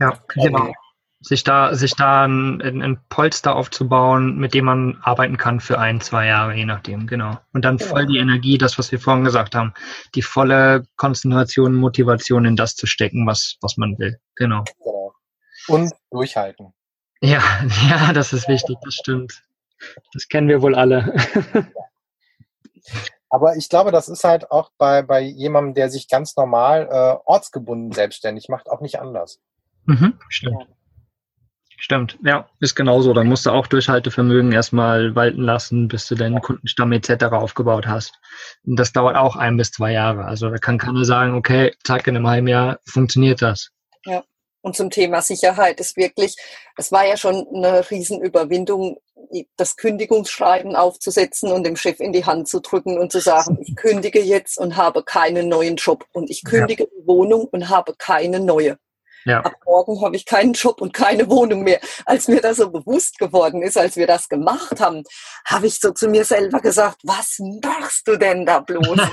[0.01, 0.73] Ja, genau.
[1.27, 6.03] Sich da, sich da ein, ein, Polster aufzubauen, mit dem man arbeiten kann für ein,
[6.03, 7.39] zwei Jahre, je nachdem, genau.
[7.55, 9.73] Und dann voll die Energie, das, was wir vorhin gesagt haben,
[10.15, 14.65] die volle Konzentration, Motivation in das zu stecken, was, was man will, genau.
[14.79, 15.15] genau.
[15.67, 16.75] Und durchhalten.
[17.23, 17.43] Ja,
[17.89, 19.43] ja, das ist wichtig, das stimmt.
[20.13, 21.15] Das kennen wir wohl alle.
[23.31, 27.17] Aber ich glaube, das ist halt auch bei, bei jemandem, der sich ganz normal äh,
[27.25, 29.41] ortsgebunden selbstständig macht, auch nicht anders.
[29.87, 30.69] Mhm, stimmt.
[31.85, 33.13] Stimmt, ja, ist genauso.
[33.13, 37.25] Da musst du auch Durchhaltevermögen erstmal walten lassen, bis du deinen Kundenstamm etc.
[37.25, 38.19] aufgebaut hast.
[38.65, 40.25] Und das dauert auch ein bis zwei Jahre.
[40.25, 43.69] Also da kann keiner sagen, okay, zack, in einem halben Jahr funktioniert das.
[44.07, 44.25] Ja.
[44.63, 46.37] Und zum Thema Sicherheit ist wirklich,
[46.79, 48.97] es war ja schon eine Riesenüberwindung,
[49.59, 53.77] das Kündigungsschreiben aufzusetzen und dem Chef in die Hand zu drücken und zu sagen, ich
[53.77, 56.89] kündige jetzt und habe keinen neuen Job und ich kündige ja.
[56.99, 58.79] die Wohnung und habe keine neue.
[59.25, 59.41] Ja.
[59.41, 61.81] Ab morgen habe ich keinen Job und keine Wohnung mehr.
[62.05, 65.03] Als mir das so bewusst geworden ist, als wir das gemacht haben,
[65.47, 68.99] habe ich so zu mir selber gesagt, was machst du denn da bloß?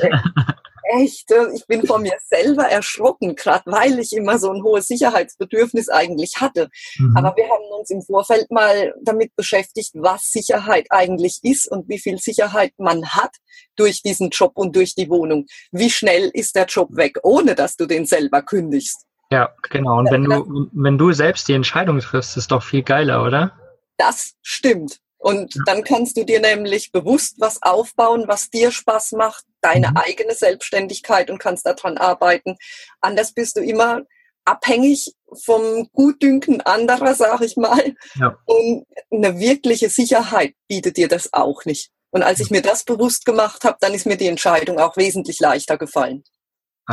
[0.83, 5.87] Echt, ich bin von mir selber erschrocken, gerade weil ich immer so ein hohes Sicherheitsbedürfnis
[5.87, 6.69] eigentlich hatte.
[6.97, 7.15] Mhm.
[7.15, 11.99] Aber wir haben uns im Vorfeld mal damit beschäftigt, was Sicherheit eigentlich ist und wie
[11.99, 13.37] viel Sicherheit man hat
[13.77, 15.45] durch diesen Job und durch die Wohnung.
[15.71, 19.05] Wie schnell ist der Job weg, ohne dass du den selber kündigst?
[19.31, 19.99] Ja, genau.
[19.99, 23.57] Und wenn du, wenn du selbst die Entscheidung triffst, ist doch viel geiler, oder?
[23.97, 24.97] Das stimmt.
[25.17, 29.97] Und dann kannst du dir nämlich bewusst was aufbauen, was dir Spaß macht, deine mhm.
[29.97, 32.57] eigene Selbstständigkeit und kannst daran arbeiten.
[32.99, 34.01] Anders bist du immer
[34.45, 35.13] abhängig
[35.45, 37.93] vom Gutdünken anderer, sag ich mal.
[38.15, 38.35] Ja.
[38.45, 41.91] Und eine wirkliche Sicherheit bietet dir das auch nicht.
[42.09, 45.39] Und als ich mir das bewusst gemacht habe, dann ist mir die Entscheidung auch wesentlich
[45.39, 46.23] leichter gefallen.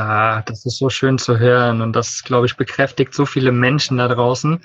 [0.01, 3.99] Ah, das ist so schön zu hören und das, glaube ich, bekräftigt so viele Menschen
[3.99, 4.62] da draußen.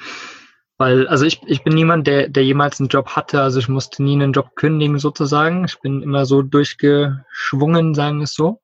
[0.77, 4.03] Weil, also ich, ich bin niemand, der, der jemals einen Job hatte, also ich musste
[4.03, 5.65] nie einen Job kündigen sozusagen.
[5.65, 8.61] Ich bin immer so durchgeschwungen, sagen wir es so.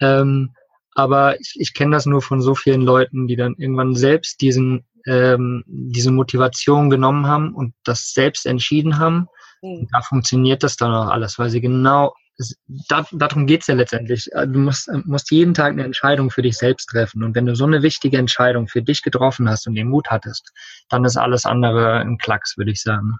[0.00, 0.54] Ähm,
[0.94, 4.86] aber ich, ich kenne das nur von so vielen Leuten, die dann irgendwann selbst diesen,
[5.06, 9.28] ähm, diese Motivation genommen haben und das selbst entschieden haben.
[9.60, 9.80] Mhm.
[9.80, 12.14] Und da funktioniert das dann auch alles, weil sie genau
[12.88, 14.32] da, darum geht's ja letztendlich.
[14.32, 17.22] Äh, du musst, äh, musst jeden Tag eine Entscheidung für dich selbst treffen.
[17.22, 20.52] Und wenn du so eine wichtige Entscheidung für dich getroffen hast und den Mut hattest,
[20.88, 23.18] dann ist alles andere ein Klacks, würde ich sagen.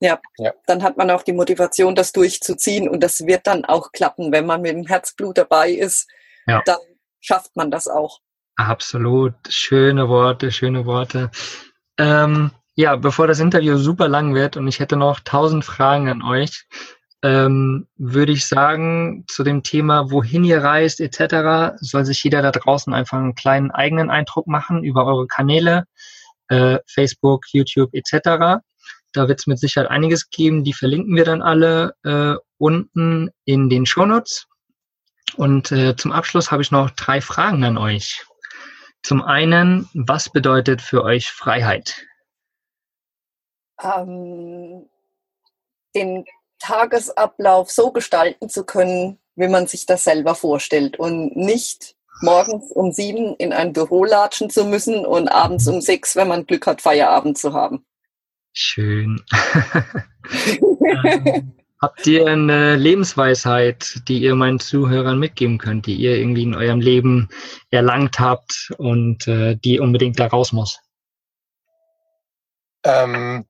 [0.00, 2.88] Ja, ja, dann hat man auch die Motivation, das durchzuziehen.
[2.88, 4.32] Und das wird dann auch klappen.
[4.32, 6.08] Wenn man mit dem Herzblut dabei ist,
[6.46, 6.62] ja.
[6.64, 6.78] dann
[7.20, 8.20] schafft man das auch.
[8.56, 9.34] Absolut.
[9.48, 11.30] Schöne Worte, schöne Worte.
[11.98, 16.22] Ähm, ja, bevor das Interview super lang wird und ich hätte noch tausend Fragen an
[16.22, 16.66] euch,
[17.22, 22.50] ähm, würde ich sagen, zu dem Thema, wohin ihr reist etc., soll sich jeder da
[22.50, 25.84] draußen einfach einen kleinen eigenen Eindruck machen über eure Kanäle,
[26.48, 28.62] äh, Facebook, YouTube etc.
[29.12, 33.68] Da wird es mit Sicherheit einiges geben, die verlinken wir dann alle äh, unten in
[33.68, 34.46] den Shownotes.
[35.36, 38.24] Und äh, zum Abschluss habe ich noch drei Fragen an euch.
[39.02, 42.06] Zum einen, was bedeutet für euch Freiheit?
[43.82, 44.88] Ähm,
[45.94, 46.24] den
[46.60, 52.92] Tagesablauf so gestalten zu können, wie man sich das selber vorstellt und nicht morgens um
[52.92, 56.82] sieben in ein Büro latschen zu müssen und abends um sechs, wenn man Glück hat,
[56.82, 57.84] Feierabend zu haben.
[58.52, 59.22] Schön.
[60.84, 66.54] ähm, habt ihr eine Lebensweisheit, die ihr meinen Zuhörern mitgeben könnt, die ihr irgendwie in
[66.54, 67.28] eurem Leben
[67.70, 70.78] erlangt habt und äh, die unbedingt da raus muss?
[72.84, 73.44] Ähm,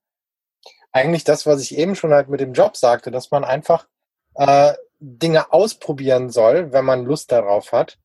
[0.92, 3.86] eigentlich das, was ich eben schon halt mit dem Job sagte, dass man einfach
[4.34, 7.98] äh, Dinge ausprobieren soll, wenn man Lust darauf hat.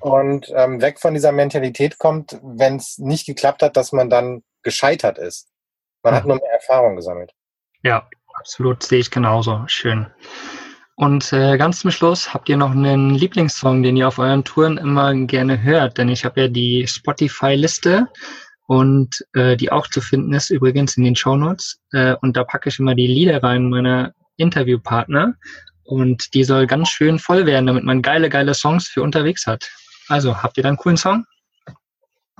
[0.00, 4.42] Und ähm, weg von dieser Mentalität kommt, wenn es nicht geklappt hat, dass man dann
[4.62, 5.48] gescheitert ist.
[6.02, 6.16] Man mhm.
[6.16, 7.32] hat nur mehr Erfahrung gesammelt.
[7.82, 9.64] Ja, absolut, sehe ich genauso.
[9.66, 10.06] Schön.
[10.94, 14.78] Und äh, ganz zum Schluss, habt ihr noch einen Lieblingssong, den ihr auf euren Touren
[14.78, 15.98] immer gerne hört?
[15.98, 18.08] Denn ich habe ja die Spotify-Liste
[18.72, 21.78] und äh, die auch zu finden ist übrigens in den Shownotes.
[21.92, 25.34] Äh, und da packe ich immer die Lieder rein meiner Interviewpartner.
[25.84, 29.70] Und die soll ganz schön voll werden, damit man geile, geile Songs für unterwegs hat.
[30.08, 31.26] Also, habt ihr da einen coolen Song?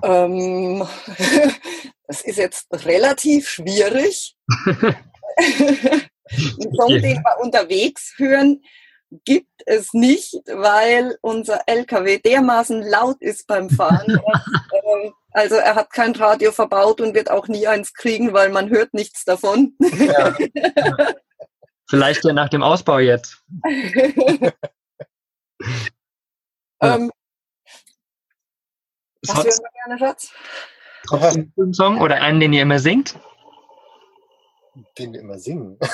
[0.02, 0.82] Ähm,
[2.06, 4.34] das ist jetzt relativ schwierig.
[5.36, 8.62] Einen Song, den wir unterwegs hören,
[9.26, 14.18] gibt es nicht, weil unser LKW dermaßen laut ist beim Fahren.
[14.72, 18.70] Äh, also er hat kein Radio verbaut und wird auch nie eins kriegen, weil man
[18.70, 19.74] hört nichts davon.
[19.80, 20.36] Ja.
[21.88, 23.42] Vielleicht ja nach dem Ausbau jetzt.
[26.80, 27.10] ähm,
[29.26, 30.32] was hören wir gerne, Schatz?
[31.10, 33.18] Einen Song oder einen, den ihr immer singt?
[34.98, 35.78] Den wir immer singen.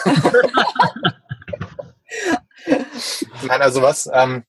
[3.42, 4.44] Nein, also was, ähm,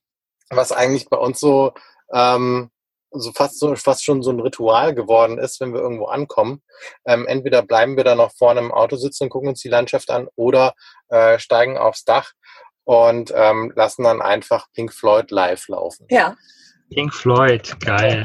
[0.50, 1.74] was eigentlich bei uns so,
[2.12, 2.70] ähm,
[3.12, 6.62] so fast so fast schon so ein Ritual geworden ist, wenn wir irgendwo ankommen.
[7.04, 10.10] Ähm, entweder bleiben wir da noch vorne im Auto sitzen und gucken uns die Landschaft
[10.10, 10.74] an oder
[11.08, 12.32] äh, steigen aufs Dach
[12.84, 16.06] und ähm, lassen dann einfach Pink Floyd live laufen.
[16.10, 16.36] Ja.
[16.90, 18.24] Pink Floyd, geil.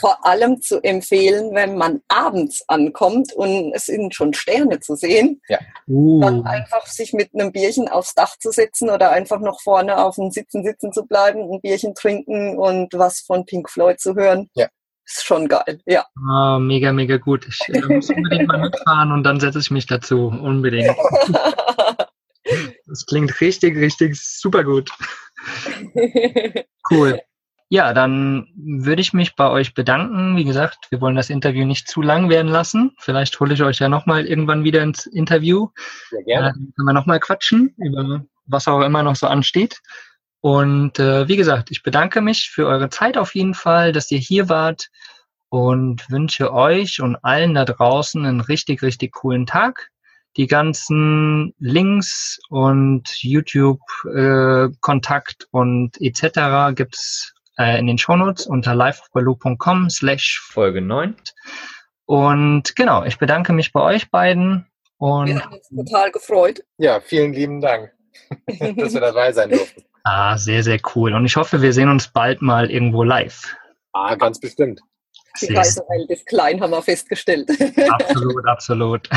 [0.00, 5.42] Vor allem zu empfehlen, wenn man abends ankommt und es sind schon Sterne zu sehen,
[5.48, 5.58] ja.
[5.86, 6.20] uh.
[6.20, 10.14] dann einfach sich mit einem Bierchen aufs Dach zu setzen oder einfach noch vorne auf
[10.14, 14.48] dem Sitzen sitzen zu bleiben, ein Bierchen trinken und was von Pink Floyd zu hören.
[14.54, 14.68] Ja.
[15.04, 16.04] Ist schon geil, ja.
[16.18, 17.46] Oh, mega, mega gut.
[17.46, 20.28] Ich äh, muss unbedingt mal mitfahren und dann setze ich mich dazu.
[20.28, 20.94] Unbedingt.
[22.86, 24.90] das klingt richtig, richtig super gut.
[26.90, 27.20] Cool.
[27.70, 30.36] Ja, dann würde ich mich bei euch bedanken.
[30.36, 32.92] Wie gesagt, wir wollen das Interview nicht zu lang werden lassen.
[32.98, 35.68] Vielleicht hole ich euch ja nochmal irgendwann wieder ins Interview.
[36.10, 36.52] Sehr gerne.
[36.52, 39.82] Dann können wir nochmal quatschen über was auch immer noch so ansteht.
[40.40, 44.18] Und äh, wie gesagt, ich bedanke mich für eure Zeit auf jeden Fall, dass ihr
[44.18, 44.88] hier wart
[45.50, 49.90] und wünsche euch und allen da draußen einen richtig, richtig coolen Tag.
[50.36, 56.74] Die ganzen Links und YouTube-Kontakt äh, und etc.
[56.74, 61.16] gibt's äh, in den Shownotes unter liveofbaloo.com slash Folge 9.
[62.06, 64.66] Und genau, ich bedanke mich bei euch beiden.
[64.96, 66.64] Und wir haben uns total gefreut.
[66.78, 67.92] Ja, vielen lieben Dank,
[68.76, 69.84] dass wir dabei sein durften.
[70.04, 71.12] Ah, sehr, sehr cool.
[71.12, 73.54] Und ich hoffe, wir sehen uns bald mal irgendwo live.
[73.92, 74.80] Ah, ganz bestimmt.
[75.42, 77.48] Die Reisewelt ist klein, haben wir festgestellt.
[77.90, 79.08] Absolut, absolut.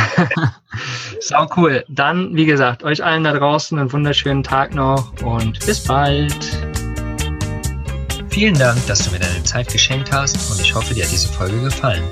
[1.19, 1.83] Sau cool.
[1.87, 6.70] Dann, wie gesagt, euch allen da draußen einen wunderschönen Tag noch und bis bald.
[8.31, 11.27] Vielen Dank, dass du mir deine Zeit geschenkt hast und ich hoffe, dir hat diese
[11.27, 12.03] Folge gefallen.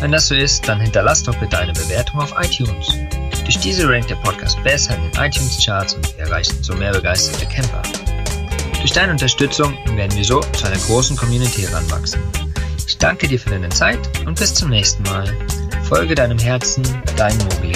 [0.00, 2.88] Wenn das so ist, dann hinterlass doch bitte eine Bewertung auf iTunes.
[3.44, 7.44] Durch diese rankt der Podcast besser in den iTunes-Charts und wir erreichen so mehr begeisterte
[7.46, 7.82] Camper.
[8.80, 12.22] Durch deine Unterstützung werden wir so zu einer großen Community heranwachsen.
[12.86, 15.26] Ich danke dir für deine Zeit und bis zum nächsten Mal.
[15.88, 16.82] Folge deinem Herzen,
[17.16, 17.72] dein Mogli.